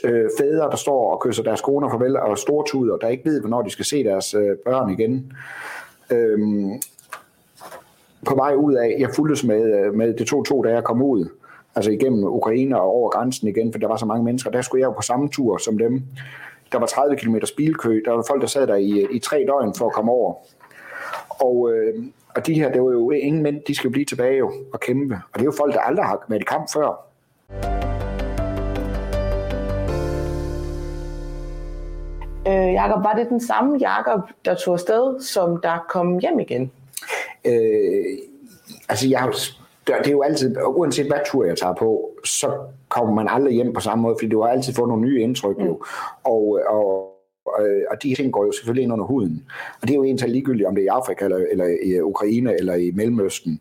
Øh, 0.03 0.29
fædre, 0.39 0.69
der 0.69 0.75
står 0.75 1.11
og 1.11 1.21
kysser 1.21 1.43
deres 1.43 1.61
koner 1.61 1.89
farvel, 1.89 2.17
og 2.17 2.37
stortuder, 2.37 2.97
der 2.97 3.07
ikke 3.07 3.25
ved, 3.25 3.39
hvornår 3.39 3.61
de 3.61 3.69
skal 3.69 3.85
se 3.85 4.03
deres 4.03 4.33
øh, 4.33 4.57
børn 4.65 4.89
igen. 4.89 5.33
Øh, 6.11 6.39
på 8.25 8.35
vej 8.35 8.53
ud 8.55 8.73
af, 8.73 8.95
jeg 8.99 9.09
fulgtes 9.15 9.43
med, 9.43 9.79
øh, 9.79 9.93
med 9.93 10.13
det 10.13 10.27
to 10.27 10.43
to, 10.43 10.61
da 10.61 10.69
jeg 10.69 10.83
kom 10.83 11.01
ud, 11.01 11.29
altså 11.77 11.91
igennem 11.91 12.23
Ukraine 12.23 12.81
og 12.81 12.87
over 12.87 13.09
grænsen 13.09 13.47
igen, 13.47 13.71
for 13.71 13.79
der 13.79 13.87
var 13.87 13.97
så 13.97 14.05
mange 14.05 14.23
mennesker. 14.23 14.51
Der 14.51 14.61
skulle 14.61 14.81
jeg 14.81 14.87
jo 14.87 14.91
på 14.91 15.01
samme 15.01 15.29
tur 15.29 15.57
som 15.57 15.77
dem. 15.77 16.03
Der 16.71 16.79
var 16.79 16.85
30 16.85 17.15
km 17.15 17.35
bilkø. 17.57 18.01
Der 18.05 18.11
var 18.11 18.25
folk, 18.27 18.41
der 18.41 18.47
sad 18.47 18.67
der 18.67 18.75
i, 18.75 19.07
i 19.11 19.19
tre 19.19 19.45
døgn 19.47 19.73
for 19.77 19.85
at 19.85 19.93
komme 19.93 20.11
over. 20.11 20.33
Og, 21.29 21.71
øh, 21.73 22.03
og 22.35 22.47
de 22.47 22.53
her, 22.53 22.71
det 22.71 22.81
var 22.81 22.91
jo 22.91 23.11
ingen 23.11 23.43
mænd, 23.43 23.61
de 23.67 23.75
skal 23.75 23.87
jo 23.87 23.91
blive 23.91 24.05
tilbage 24.05 24.37
jo, 24.37 24.53
og 24.73 24.79
kæmpe. 24.79 25.15
Og 25.15 25.33
det 25.33 25.41
er 25.41 25.45
jo 25.45 25.53
folk, 25.57 25.73
der 25.73 25.79
aldrig 25.79 26.05
har 26.05 26.25
været 26.27 26.41
i 26.41 26.45
kamp 26.45 26.67
før. 26.73 27.03
Øh, 32.47 32.73
Jakob, 32.73 33.03
var 33.03 33.13
det 33.13 33.29
den 33.29 33.41
samme 33.41 33.77
Jakob, 33.79 34.19
der 34.45 34.55
tog 34.55 34.73
afsted, 34.73 35.21
som 35.21 35.61
der 35.61 35.85
kom 35.89 36.19
hjem 36.19 36.39
igen? 36.39 36.71
Øh, 37.45 38.17
altså, 38.89 39.07
jeg 39.09 39.19
har, 39.19 39.33
det 39.87 40.07
er 40.07 40.11
jo 40.11 40.21
altid, 40.21 40.55
uanset 40.65 41.07
hvad 41.07 41.19
tur 41.31 41.45
jeg 41.45 41.57
tager 41.57 41.73
på, 41.73 42.11
så 42.23 42.51
kommer 42.89 43.13
man 43.13 43.27
aldrig 43.29 43.53
hjem 43.53 43.73
på 43.73 43.79
samme 43.79 44.01
måde, 44.01 44.15
fordi 44.19 44.29
du 44.29 44.41
har 44.41 44.49
altid 44.49 44.73
fået 44.73 44.89
nogle 44.89 45.03
nye 45.07 45.21
indtryk 45.21 45.57
jo. 45.59 45.73
Mm. 45.73 45.81
Og, 46.23 46.59
og 46.67 47.17
øh, 47.59 47.81
og 47.91 48.03
de 48.03 48.15
ting 48.15 48.33
går 48.33 48.45
jo 48.45 48.51
selvfølgelig 48.51 48.83
ind 48.83 48.93
under 48.93 49.05
huden. 49.05 49.45
Og 49.81 49.87
det 49.87 49.89
er 49.89 49.95
jo 49.95 50.03
egentlig 50.03 50.29
ligegyldigt, 50.29 50.67
om 50.67 50.75
det 50.75 50.81
er 50.81 50.85
i 50.85 50.97
Afrika, 50.99 51.25
eller, 51.25 51.45
eller 51.51 51.65
i 51.83 52.01
Ukraine, 52.01 52.53
eller 52.59 52.73
i 52.73 52.91
Mellemøsten. 52.91 53.59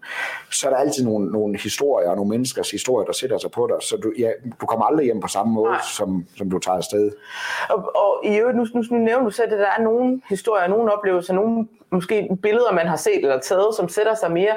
Så 0.50 0.66
er 0.66 0.70
der 0.70 0.78
altid 0.78 1.04
nogle, 1.04 1.32
nogle 1.32 1.58
historier, 1.58 2.10
og 2.10 2.16
nogle 2.16 2.30
menneskers 2.30 2.70
historier, 2.70 3.06
der 3.06 3.12
sætter 3.12 3.38
sig 3.38 3.50
på 3.50 3.66
dig. 3.70 3.76
Så 3.80 3.96
du, 3.96 4.12
ja, 4.18 4.30
du 4.60 4.66
kommer 4.66 4.84
aldrig 4.84 5.04
hjem 5.04 5.20
på 5.20 5.28
samme 5.28 5.52
måde, 5.52 5.74
som, 5.96 6.26
som 6.36 6.50
du 6.50 6.58
tager 6.58 6.76
afsted. 6.76 7.10
Og, 7.70 7.96
og 7.96 8.24
i 8.24 8.36
øvrigt, 8.38 8.58
nu, 8.58 8.66
nu, 8.74 8.82
nu 8.90 8.98
nævner 8.98 9.24
du 9.24 9.30
selv, 9.30 9.52
at 9.52 9.58
der 9.58 9.72
er 9.78 9.82
nogle 9.82 10.20
historier, 10.28 10.68
nogle 10.68 10.92
oplevelser, 10.92 11.34
nogle 11.34 11.68
måske 11.92 12.28
billeder, 12.42 12.72
man 12.72 12.86
har 12.86 12.96
set 12.96 13.16
eller 13.16 13.40
taget, 13.40 13.74
som 13.76 13.88
sætter 13.88 14.14
sig 14.14 14.32
mere. 14.32 14.56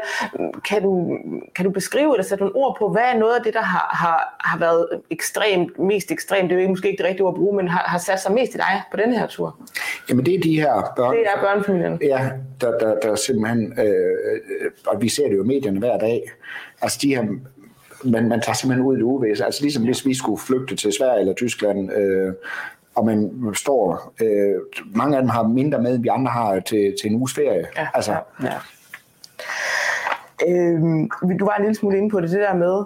Kan 0.65 0.82
du, 0.84 1.18
kan 1.56 1.65
du 1.65 1.72
beskrive 1.72 2.13
eller 2.13 2.24
sætte 2.24 2.44
nogle 2.44 2.56
ord 2.56 2.76
på, 2.80 2.89
hvad 2.89 3.02
er 3.02 3.18
noget 3.18 3.36
af 3.36 3.44
det, 3.44 3.54
der 3.54 3.62
har, 3.62 3.89
har, 3.92 4.36
har 4.39 4.60
været 4.60 4.88
ekstremt, 5.10 5.80
mest 5.80 6.12
ekstremt, 6.12 6.50
det 6.50 6.58
er 6.58 6.63
jo 6.63 6.70
måske 6.70 6.89
ikke 6.89 6.98
det 6.98 7.06
rigtige 7.06 7.26
ord 7.26 7.34
at 7.34 7.38
bruge, 7.38 7.56
men 7.56 7.68
har, 7.68 7.84
har 7.88 7.98
sat 7.98 8.22
sig 8.22 8.32
mest 8.32 8.56
i 8.56 8.58
dig 8.58 8.82
på 8.92 8.98
den 8.98 9.13
her 9.13 9.28
tur? 9.28 9.60
Jamen 10.10 10.26
det 10.26 10.36
er 10.36 10.39
de 10.39 10.60
her 10.60 10.94
børn. 10.96 11.15
Det 11.15 11.26
er 11.26 11.42
børnefamilien. 11.42 12.00
Ja, 12.02 12.30
der, 12.62 12.78
der, 12.78 13.00
der 13.00 13.15
simpelthen, 13.15 13.80
øh, 13.80 14.72
og 14.88 15.02
vi 15.02 15.10
ser 15.10 15.28
det 15.28 15.36
jo 15.36 15.44
i 15.44 15.48
medierne 15.48 15.80
hver 15.80 15.98
dag, 15.98 16.32
altså 16.82 17.00
de 17.02 17.15
her 17.15 17.24
man, 18.04 18.30
man 18.30 18.42
tager 18.42 18.56
simpelthen 18.56 18.86
ud 18.86 18.96
i 18.96 18.98
det 18.98 19.04
uvæsen. 19.04 19.46
Altså 19.46 19.62
ligesom 19.62 19.84
hvis 19.84 20.06
vi 20.06 20.13
skulle 20.13 20.42
flygte 20.42 20.76
til 20.76 20.94
Sverige 20.94 21.20
eller 21.20 21.34
Tyskland, 21.34 21.94
øh, 21.94 22.34
og 23.00 23.06
man 23.06 23.52
står, 23.54 24.14
øh, 24.22 24.62
mange 24.96 25.18
af 25.18 25.22
dem 25.22 25.30
har 25.30 25.44
mindre 25.44 25.82
med, 25.82 25.96
end 25.96 26.04
vi 26.04 26.08
andre 26.08 26.32
har 26.32 26.60
til, 26.60 26.96
til 27.02 27.12
en 27.12 27.16
uges 27.16 27.34
ferie. 27.34 27.68
Ja, 27.78 27.88
altså. 27.94 28.12
ja, 28.12 28.20
ja. 28.44 28.58
Øhm, 30.48 31.10
du 31.40 31.46
var 31.46 31.56
en 31.56 31.62
lille 31.62 31.76
smule 31.76 31.98
inde 31.98 32.10
på 32.10 32.22
det, 32.22 32.30
det 32.30 32.40
der 32.40 32.54
med, 32.54 32.84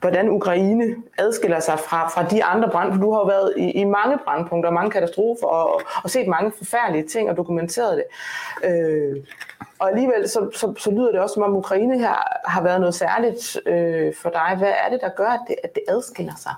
hvordan 0.00 0.30
Ukraine 0.30 0.96
adskiller 1.18 1.60
sig 1.60 1.78
fra, 1.78 2.08
fra 2.08 2.24
de 2.24 2.44
andre 2.44 2.68
brand. 2.70 3.00
Du 3.00 3.12
har 3.12 3.20
jo 3.20 3.26
været 3.26 3.52
i, 3.56 3.70
i 3.70 3.84
mange 3.84 4.18
brandpunkter, 4.24 4.70
mange 4.70 4.90
katastrofer, 4.90 5.46
og, 5.46 5.80
og 6.04 6.10
set 6.10 6.28
mange 6.28 6.52
forfærdelige 6.58 7.08
ting 7.08 7.30
og 7.30 7.36
dokumenteret 7.36 7.96
det. 7.96 8.04
Øh, 8.70 9.16
og 9.78 9.88
alligevel 9.90 10.28
så, 10.28 10.50
så, 10.54 10.74
så 10.78 10.90
lyder 10.90 11.12
det 11.12 11.20
også, 11.20 11.34
som 11.34 11.42
om 11.42 11.56
Ukraine 11.56 11.98
her 11.98 12.14
har 12.44 12.62
været 12.62 12.80
noget 12.80 12.94
særligt 12.94 13.60
øh, 13.66 14.14
for 14.14 14.30
dig. 14.30 14.54
Hvad 14.58 14.72
er 14.84 14.90
det, 14.90 15.00
der 15.00 15.08
gør, 15.16 15.28
at 15.28 15.40
det, 15.48 15.56
at 15.62 15.74
det 15.74 15.82
adskiller 15.88 16.32
sig? 16.36 16.52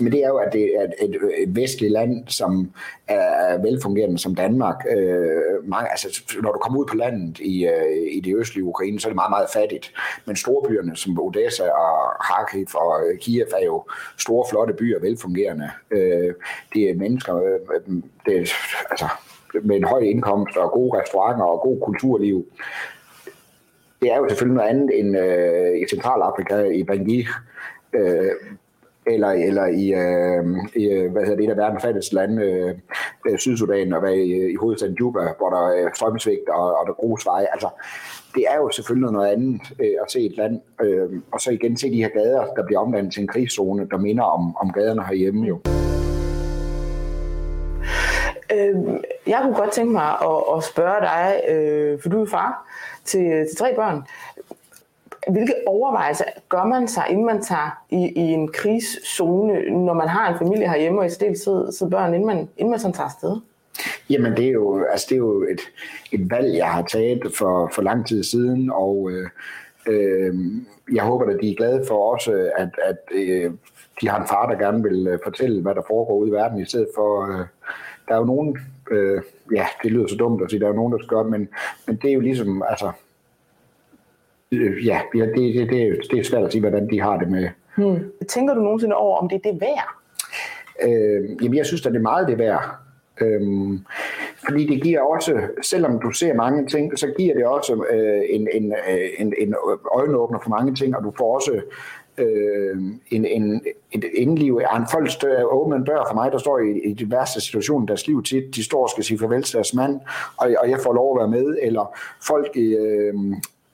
Men 0.00 0.12
det 0.12 0.24
er 0.24 0.28
jo, 0.28 0.36
at 0.36 0.52
det 0.52 0.76
er 0.76 0.86
et, 1.02 1.16
et 1.38 1.56
vestligt 1.56 1.92
land, 1.92 2.28
som 2.28 2.72
er 3.08 3.62
velfungerende 3.62 4.18
som 4.18 4.34
Danmark. 4.34 4.84
Øh, 4.96 5.68
mange, 5.68 5.90
altså, 5.90 6.22
når 6.42 6.52
du 6.52 6.58
kommer 6.58 6.80
ud 6.80 6.86
på 6.86 6.96
landet 6.96 7.38
i, 7.38 7.66
øh, 7.66 8.16
i 8.16 8.20
det 8.20 8.36
østlige 8.36 8.64
Ukraine, 8.64 9.00
så 9.00 9.08
er 9.08 9.10
det 9.10 9.16
meget, 9.16 9.30
meget 9.30 9.48
fattigt. 9.52 9.92
Men 10.24 10.36
storbyerne 10.36 10.96
som 10.96 11.20
Odessa 11.20 11.64
og 11.64 12.24
Kharkiv 12.24 12.66
og 12.74 13.02
Kiev 13.20 13.46
er 13.60 13.64
jo 13.64 13.84
store, 14.18 14.46
flotte 14.50 14.74
byer, 14.74 15.00
velfungerende. 15.00 15.70
Øh, 15.90 16.34
det 16.74 16.90
er 16.90 16.94
mennesker, 16.94 17.36
øh, 17.36 17.60
øh 17.86 18.02
det 18.26 18.52
altså, 18.90 19.08
med 19.62 19.76
en 19.76 19.84
høj 19.84 19.98
indkomst 19.98 20.56
og 20.56 20.70
gode 20.70 21.00
restauranter 21.00 21.44
og 21.44 21.60
god 21.60 21.80
kulturliv. 21.80 22.46
Det 24.02 24.12
er 24.12 24.16
jo 24.16 24.28
selvfølgelig 24.28 24.56
noget 24.56 24.70
andet 24.70 25.00
end 25.00 25.18
øh, 25.18 25.80
i 25.82 25.84
Centralafrika, 25.90 26.62
i 26.62 26.82
Bangui, 26.82 27.26
øh, 27.92 28.30
eller, 29.06 29.28
eller 29.28 29.66
i, 29.66 29.94
øh, 29.94 30.44
i 30.76 30.84
øh, 30.88 31.12
hvad 31.12 31.22
hedder 31.22 31.36
det, 31.36 31.44
et 31.44 31.50
af 31.50 31.56
verdens 31.56 31.82
fattigste 31.82 32.14
lande, 32.14 32.42
øh, 32.42 32.74
øh, 33.28 33.38
Sydsudan, 33.38 33.92
og 33.92 34.00
hvad, 34.00 34.14
i, 34.14 34.50
i 34.52 34.56
hovedstaden 34.60 34.96
Juba, 35.00 35.20
hvor 35.38 35.50
der 35.50 35.68
er 35.68 35.90
strømsvigt 35.94 36.48
og, 36.48 36.78
og 36.78 36.86
der 36.86 36.92
grusveje. 36.92 37.46
Altså, 37.52 37.68
det 38.34 38.44
er 38.48 38.56
jo 38.56 38.70
selvfølgelig 38.70 39.12
noget 39.12 39.32
andet 39.32 39.60
øh, 39.80 39.94
at 40.02 40.10
se 40.10 40.20
et 40.20 40.36
land, 40.36 40.60
øh, 40.82 41.08
og 41.32 41.40
så 41.40 41.50
igen 41.50 41.76
se 41.76 41.90
de 41.90 42.02
her 42.02 42.08
gader, 42.08 42.44
der 42.56 42.66
bliver 42.66 42.80
omdannet 42.80 43.12
til 43.12 43.20
en 43.20 43.28
krigszone, 43.28 43.88
der 43.90 43.98
minder 43.98 44.24
om, 44.24 44.56
om 44.56 44.72
gaderne 44.72 45.04
herhjemme 45.04 45.46
jo. 45.46 45.60
Øh, 48.52 48.76
jeg 49.26 49.40
kunne 49.42 49.54
godt 49.54 49.72
tænke 49.72 49.92
mig 49.92 50.10
at, 50.22 50.56
at 50.56 50.64
spørge 50.64 51.00
dig, 51.00 51.40
øh, 51.48 52.00
for 52.00 52.08
du 52.08 52.22
er 52.22 52.26
far 52.26 52.66
til, 53.04 53.46
til 53.48 53.56
tre 53.58 53.74
børn. 53.74 54.02
Hvilke 55.28 55.54
overvejelser 55.66 56.24
gør 56.48 56.64
man 56.64 56.88
sig, 56.88 57.04
inden 57.10 57.26
man 57.26 57.42
tager 57.42 57.82
i, 57.90 58.12
i 58.16 58.20
en 58.20 58.52
krigszone, 58.52 59.70
når 59.70 59.92
man 59.92 60.08
har 60.08 60.32
en 60.32 60.38
familie 60.38 60.68
herhjemme, 60.68 61.00
og 61.00 61.06
i 61.06 61.10
stedet 61.10 61.38
sidder, 61.38 61.88
børn, 61.90 62.14
inden 62.14 62.26
man, 62.26 62.48
inden 62.56 62.70
man 62.70 62.80
sådan 62.80 62.94
tager 62.94 63.04
afsted? 63.04 63.36
Jamen, 64.10 64.36
det 64.36 64.46
er 64.46 64.50
jo, 64.50 64.84
altså, 64.84 65.06
det 65.08 65.14
er 65.14 65.18
jo 65.18 65.42
et, 65.42 65.60
et 66.12 66.30
valg, 66.30 66.56
jeg 66.56 66.66
har 66.66 66.82
taget 66.82 67.20
for, 67.38 67.70
for 67.74 67.82
lang 67.82 68.06
tid 68.06 68.24
siden, 68.24 68.70
og 68.70 69.10
øh, 69.10 69.28
øh, 69.86 70.34
jeg 70.92 71.04
håber, 71.04 71.24
at 71.24 71.38
de 71.42 71.50
er 71.50 71.56
glade 71.56 71.84
for 71.88 72.12
også, 72.12 72.50
at, 72.56 72.68
at 72.84 72.98
øh, 73.12 73.50
de 74.00 74.08
har 74.08 74.20
en 74.20 74.28
far, 74.28 74.46
der 74.50 74.58
gerne 74.58 74.82
vil 74.82 75.06
øh, 75.06 75.18
fortælle, 75.24 75.62
hvad 75.62 75.74
der 75.74 75.82
foregår 75.86 76.14
ude 76.14 76.28
i 76.28 76.32
verden, 76.32 76.60
i 76.60 76.64
stedet 76.64 76.88
for... 76.94 77.38
Øh, 77.38 77.46
der 78.08 78.14
er 78.14 78.18
jo 78.18 78.24
nogen, 78.24 78.58
øh, 78.90 79.22
ja, 79.54 79.66
det 79.82 79.92
lyder 79.92 80.06
så 80.06 80.16
dumt 80.16 80.42
at 80.42 80.50
sige, 80.50 80.60
der 80.60 80.66
er 80.66 80.70
jo 80.70 80.76
nogen, 80.76 80.92
der 80.92 80.98
skal 80.98 81.08
gøre 81.08 81.22
det, 81.22 81.30
men, 81.30 81.48
men 81.86 81.96
det 81.96 82.10
er 82.10 82.14
jo 82.14 82.20
ligesom, 82.20 82.62
altså, 82.68 82.92
øh, 84.52 84.86
ja, 84.86 85.00
det, 85.12 85.32
det, 85.36 85.70
det, 85.70 85.98
det 86.10 86.18
er 86.18 86.24
svært 86.24 86.44
at 86.44 86.52
sige, 86.52 86.60
hvordan 86.60 86.90
de 86.90 87.00
har 87.00 87.18
det 87.18 87.28
med. 87.30 87.48
Hmm. 87.76 88.12
Tænker 88.28 88.54
du 88.54 88.60
nogensinde 88.60 88.96
over, 88.96 89.18
om 89.18 89.28
det 89.28 89.36
er 89.36 89.52
det 89.52 89.60
værd? 89.60 89.88
Øh, 90.82 91.44
jamen, 91.44 91.56
jeg 91.56 91.66
synes, 91.66 91.86
at 91.86 91.92
det 91.92 91.98
er 91.98 92.02
meget 92.02 92.28
det 92.28 92.38
værd. 92.38 92.76
Øhm, 93.20 93.84
fordi 94.44 94.66
det 94.66 94.82
giver 94.82 95.00
også, 95.00 95.40
selvom 95.62 96.00
du 96.00 96.10
ser 96.10 96.34
mange 96.34 96.66
ting, 96.66 96.98
så 96.98 97.12
giver 97.18 97.34
det 97.34 97.46
også 97.46 97.84
øh, 97.90 98.22
en, 98.28 98.48
en, 98.52 98.72
øh, 98.72 99.08
en, 99.18 99.34
en 99.38 99.54
øjenåbner 99.94 100.38
for 100.42 100.50
mange 100.50 100.74
ting, 100.74 100.96
og 100.96 101.04
du 101.04 101.12
får 101.18 101.34
også 101.34 101.60
øh, 102.18 102.76
en, 103.10 103.24
en, 103.24 103.62
et 103.92 104.04
indliv. 104.14 104.58
Jeg 104.60 104.68
har 104.68 104.78
en 104.78 104.86
folk 104.90 105.10
åbner 105.52 105.76
en 105.76 105.84
dør 105.84 106.04
for 106.08 106.14
mig, 106.14 106.32
der 106.32 106.38
står 106.38 106.58
i, 106.58 106.80
i 106.90 106.92
de 106.92 107.10
værste 107.10 107.40
situationer 107.40 107.86
i 107.86 107.88
deres 107.88 108.06
liv 108.06 108.22
tit. 108.22 108.54
De 108.54 108.64
står 108.64 108.82
og 108.82 108.90
skal 108.90 109.04
sige 109.04 109.18
farvel 109.18 109.42
til 109.42 109.54
deres 109.54 109.74
mand, 109.74 110.00
og, 110.36 110.50
og 110.58 110.70
jeg 110.70 110.78
får 110.80 110.92
lov 110.92 111.16
at 111.16 111.20
være 111.20 111.42
med. 111.42 111.58
Eller 111.62 111.98
folk 112.26 112.56
i, 112.56 112.74
øh, 112.74 113.14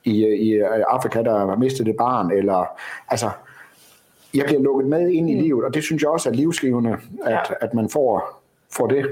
i, 0.03 0.25
i 0.25 0.59
Afrika, 0.87 1.21
der 1.21 1.37
har 1.37 1.55
mistet 1.55 1.87
et 1.87 1.95
barn. 1.97 2.31
Eller, 2.31 2.65
altså, 3.09 3.29
jeg 4.33 4.45
bliver 4.45 4.61
lukket 4.61 4.87
med 4.87 5.09
ind 5.09 5.29
i 5.29 5.35
mm. 5.35 5.41
livet, 5.41 5.65
og 5.65 5.73
det 5.73 5.83
synes 5.83 6.01
jeg 6.01 6.09
også 6.09 6.29
er 6.29 6.33
livsgivende, 6.33 6.97
at, 7.25 7.31
ja. 7.31 7.37
at 7.61 7.73
man 7.73 7.89
får, 7.89 8.41
får 8.71 8.87
det. 8.87 9.05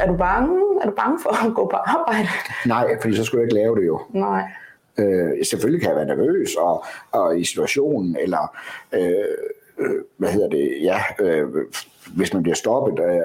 Er 0.00 0.06
du 0.06 0.16
bange? 0.16 0.60
Er 0.82 0.86
du 0.86 0.92
bange 0.96 1.18
for 1.22 1.46
at 1.46 1.54
gå 1.54 1.68
på 1.68 1.76
arbejde? 1.76 2.28
Nej, 2.66 2.96
fordi 3.00 3.16
så 3.16 3.24
skulle 3.24 3.40
jeg 3.40 3.46
ikke 3.46 3.62
lave 3.62 3.76
det 3.76 3.86
jo. 3.86 4.00
Nej. 4.10 4.42
Øh, 4.98 5.44
selvfølgelig 5.44 5.80
kan 5.80 5.88
jeg 5.90 5.96
være 5.96 6.16
nervøs 6.16 6.54
og, 6.54 6.84
og 7.12 7.40
i 7.40 7.44
situationen, 7.44 8.16
eller 8.20 8.56
øh, 8.92 9.00
øh, 9.78 10.00
hvad 10.16 10.28
hedder 10.28 10.48
det, 10.48 10.78
ja, 10.82 11.00
øh, 11.20 11.46
hvis 12.06 12.34
man 12.34 12.42
bliver 12.42 12.56
stoppet 12.56 13.02
af, 13.02 13.20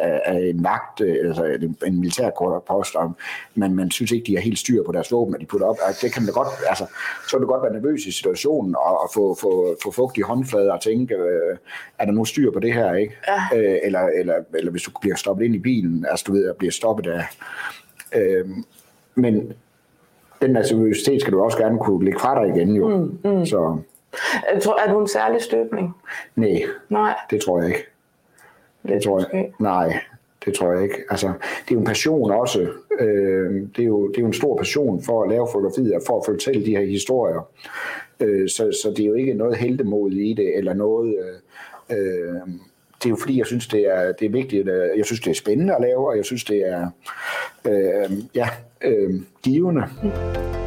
af, 0.00 0.22
af 0.24 0.38
en 0.38 0.64
vagt, 0.64 1.00
altså 1.00 1.44
en, 1.44 1.76
en 1.86 2.00
militærpost, 2.00 2.94
og 2.94 3.12
man, 3.54 3.74
man 3.74 3.90
synes 3.90 4.12
ikke, 4.12 4.26
de 4.26 4.34
har 4.34 4.42
helt 4.42 4.58
styr 4.58 4.82
på 4.82 4.92
deres 4.92 5.12
våben, 5.12 5.34
at 5.34 5.40
de 5.40 5.46
putter 5.46 5.66
op, 5.66 5.76
det 6.02 6.12
kan 6.12 6.22
man 6.22 6.26
da 6.26 6.32
godt, 6.32 6.48
altså, 6.68 6.86
så 7.28 7.36
kan 7.36 7.40
du 7.40 7.46
godt 7.46 7.62
være 7.62 7.72
nervøs 7.72 8.06
i 8.06 8.12
situationen, 8.12 8.76
og, 8.76 9.02
og 9.02 9.10
få, 9.14 9.36
få, 9.40 9.76
få 9.82 9.90
fugt 9.90 10.18
i 10.18 10.20
håndflader 10.20 10.72
og 10.72 10.80
tænke, 10.80 11.14
øh, 11.14 11.56
er 11.98 12.04
der 12.04 12.12
nu 12.12 12.24
styr 12.24 12.50
på 12.50 12.60
det 12.60 12.74
her, 12.74 12.94
ikke? 12.94 13.14
Ja. 13.28 13.58
Øh, 13.58 13.78
eller, 13.82 14.00
eller, 14.00 14.34
eller 14.54 14.70
hvis 14.70 14.82
du 14.82 14.90
bliver 15.00 15.16
stoppet 15.16 15.44
ind 15.44 15.54
i 15.54 15.58
bilen, 15.58 16.06
altså 16.10 16.24
du 16.28 16.32
ved, 16.32 16.48
at 16.48 16.56
bliver 16.56 16.72
stoppet 16.72 17.06
af, 17.06 17.24
øh, 18.16 18.46
men 19.14 19.52
den 20.42 20.50
nervøsitet 20.50 21.20
skal 21.20 21.32
du 21.32 21.42
også 21.42 21.58
gerne 21.58 21.78
kunne 21.78 22.04
lægge 22.04 22.20
fra 22.20 22.44
dig 22.44 22.56
igen, 22.56 22.76
jo. 22.76 22.88
Mm, 22.88 23.18
mm. 23.24 23.46
Så, 23.46 23.78
er 24.78 24.92
du 24.92 25.00
en 25.00 25.08
særlig 25.08 25.42
støbning? 25.42 25.96
Nej, 26.36 26.62
Nej, 26.88 27.14
det 27.30 27.40
tror 27.40 27.60
jeg 27.60 27.68
ikke. 27.68 27.93
Det 28.88 29.02
tror 29.02 29.18
jeg. 29.18 29.52
Nej, 29.58 30.00
det 30.44 30.54
tror 30.54 30.72
jeg 30.72 30.82
ikke. 30.82 30.94
Altså, 31.10 31.26
det 31.26 31.70
er 31.70 31.74
jo 31.74 31.78
en 31.78 31.86
passion 31.86 32.30
også. 32.30 32.68
Øh, 33.00 33.62
det, 33.76 33.82
er 33.82 33.86
jo, 33.86 34.08
det 34.08 34.16
er 34.16 34.20
jo 34.20 34.26
en 34.26 34.32
stor 34.32 34.56
passion 34.56 35.02
for 35.02 35.22
at 35.22 35.30
lave 35.30 35.48
fotografier, 35.52 36.00
for 36.06 36.18
at 36.18 36.24
fortælle 36.26 36.66
de 36.66 36.70
her 36.70 36.84
historier. 36.84 37.48
Øh, 38.20 38.48
så, 38.48 38.78
så 38.82 38.90
det 38.96 39.00
er 39.00 39.08
jo 39.08 39.14
ikke 39.14 39.34
noget 39.34 39.56
heldemod 39.56 40.12
i 40.12 40.34
det, 40.34 40.58
eller 40.58 40.74
noget... 40.74 41.16
Øh, 41.90 41.98
øh, 41.98 42.40
det 43.02 43.10
er 43.10 43.10
jo 43.10 43.16
fordi, 43.16 43.38
jeg 43.38 43.46
synes, 43.46 43.66
det 43.66 43.80
er, 43.80 44.12
det 44.12 44.26
er 44.26 44.30
vigtigt. 44.30 44.66
Jeg 44.96 45.04
synes, 45.04 45.20
det 45.20 45.30
er 45.30 45.34
spændende 45.34 45.74
at 45.74 45.80
lave, 45.80 46.08
og 46.08 46.16
jeg 46.16 46.24
synes, 46.24 46.44
det 46.44 46.68
er 46.68 46.90
øh, 47.64 48.10
ja, 48.34 48.48
øh, 48.84 49.14
givende. 49.42 49.84
Mm. 50.02 50.63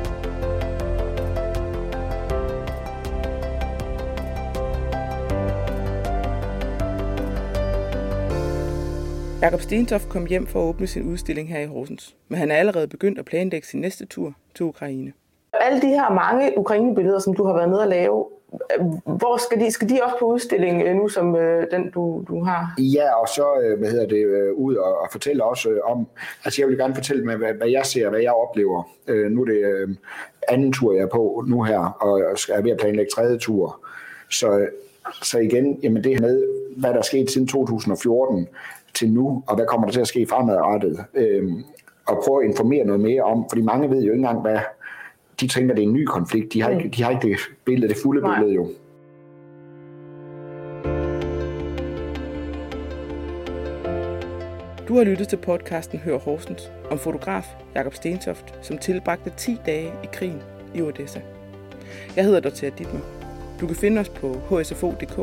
Jakob 9.42 9.62
Stentoft 9.62 10.10
kom 10.10 10.26
hjem 10.26 10.48
for 10.48 10.60
at 10.60 10.70
åbne 10.70 10.88
sin 10.88 11.12
udstilling 11.12 11.50
her 11.50 11.60
i 11.60 11.66
Horsens, 11.66 12.16
men 12.28 12.40
han 12.40 12.52
er 12.52 12.56
allerede 12.56 12.88
begyndt 12.88 13.20
at 13.20 13.26
planlægge 13.26 13.68
sin 13.68 13.82
næste 13.82 14.06
tur 14.06 14.34
til 14.56 14.66
Ukraine. 14.66 15.14
Alle 15.54 15.82
de 15.82 15.88
her 15.88 16.14
mange 16.14 16.58
Ukraine-billeder, 16.58 17.20
som 17.20 17.34
du 17.34 17.46
har 17.46 17.54
været 17.54 17.70
nede 17.70 17.82
at 17.82 17.88
lave, 17.88 18.26
hvor 19.06 19.38
skal 19.38 19.60
de, 19.60 19.72
skal 19.72 19.90
de 19.90 20.00
også 20.04 20.16
på 20.20 20.26
udstilling 20.26 20.82
øh, 20.82 20.96
nu, 20.96 21.10
som 21.10 21.36
øh, 21.36 21.68
den 21.72 21.92
du, 21.92 22.26
du 22.28 22.44
har? 22.44 22.74
Ja, 22.78 23.14
og 23.22 23.28
så 23.28 23.46
øh, 23.64 23.80
hvad 23.80 23.90
hedder 23.90 24.08
det, 24.08 24.26
øh, 24.26 24.54
ud 24.54 24.76
og, 24.76 25.00
og 25.00 25.08
fortælle 25.12 25.44
også 25.44 25.70
øh, 25.70 25.80
om, 25.84 26.08
altså 26.46 26.62
jeg 26.62 26.70
vil 26.70 26.78
gerne 26.78 26.96
fortælle 26.96 27.26
med, 27.26 27.36
hvad, 27.36 27.54
hvad 27.54 27.68
jeg 27.68 27.86
ser, 27.86 28.10
hvad 28.10 28.20
jeg 28.20 28.32
oplever. 28.32 28.90
Øh, 29.08 29.32
nu 29.32 29.42
er 29.42 29.46
det 29.46 29.66
øh, 29.66 29.90
anden 30.48 30.74
tur, 30.74 30.94
jeg 30.94 31.02
er 31.02 31.08
på 31.08 31.44
nu 31.48 31.64
her, 31.64 31.80
og 31.80 32.20
jeg 32.20 32.58
er 32.58 32.62
ved 32.62 32.72
at 32.72 32.78
planlægge 32.78 33.12
tredje 33.16 33.38
tur. 33.38 33.86
Så, 34.30 34.68
så 35.24 35.40
igen, 35.40 35.80
jamen 35.84 36.04
det 36.04 36.14
her 36.14 36.22
med, 36.22 36.44
hvad 36.78 36.90
der 36.90 36.98
er 36.98 37.02
sket 37.02 37.32
siden 37.32 37.48
2014 37.48 38.48
til 38.98 39.12
nu, 39.12 39.44
og 39.48 39.56
hvad 39.56 39.66
kommer 39.66 39.88
der 39.88 39.94
til 39.94 40.02
at 40.02 40.08
ske 40.08 40.28
fremadrettet. 40.30 41.06
Øh, 41.14 41.50
og 42.08 42.24
prøve 42.26 42.44
at 42.44 42.50
informere 42.50 42.86
noget 42.86 43.02
mere 43.02 43.22
om, 43.24 43.46
fordi 43.50 43.62
mange 43.62 43.90
ved 43.90 44.02
jo 44.02 44.12
ikke 44.12 44.16
engang, 44.16 44.42
hvad 44.42 44.60
de 45.42 45.48
tænker, 45.48 45.76
det 45.76 45.84
er 45.84 45.88
en 45.88 45.94
ny 45.94 46.06
konflikt. 46.06 46.54
De 46.54 46.62
har 46.62 46.70
ikke, 46.70 46.90
de 46.90 47.04
har 47.04 47.12
ikke 47.12 47.28
det 47.28 47.38
billede, 47.66 47.94
det 47.94 47.98
fulde 48.04 48.22
Nej. 48.22 48.36
billede 48.36 48.56
jo. 48.56 48.68
Du 54.88 54.98
har 54.98 55.04
lyttet 55.04 55.28
til 55.28 55.38
podcasten 55.38 56.00
Hør 56.00 56.18
Horsens 56.18 56.72
om 56.92 56.98
fotograf 56.98 57.46
Jakob 57.76 57.94
Stentoft, 57.94 58.60
som 58.62 58.78
tilbragte 58.78 59.32
10 59.38 59.58
dage 59.66 59.92
i 60.04 60.08
krigen 60.14 60.42
i 60.76 60.82
Odessa. 60.82 61.22
Jeg 62.16 62.24
hedder 62.24 62.40
Dorthea 62.40 62.70
Dittmer. 62.78 63.00
Du 63.62 63.68
kan 63.68 63.76
finde 63.76 64.02
os 64.02 64.10
på 64.10 64.34
hsfo.dk, 64.34 65.16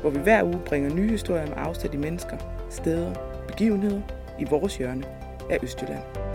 hvor 0.00 0.10
vi 0.10 0.18
hver 0.18 0.44
uge 0.44 0.60
bringer 0.66 0.94
nye 0.94 1.10
historier 1.10 1.46
med 1.46 1.54
afsæt 1.56 1.94
i 1.94 1.96
mennesker, 1.96 2.36
steder, 2.70 3.14
begivenheder 3.46 4.00
i 4.38 4.44
vores 4.44 4.76
hjørne 4.76 5.04
af 5.50 5.58
Østjylland. 5.62 6.27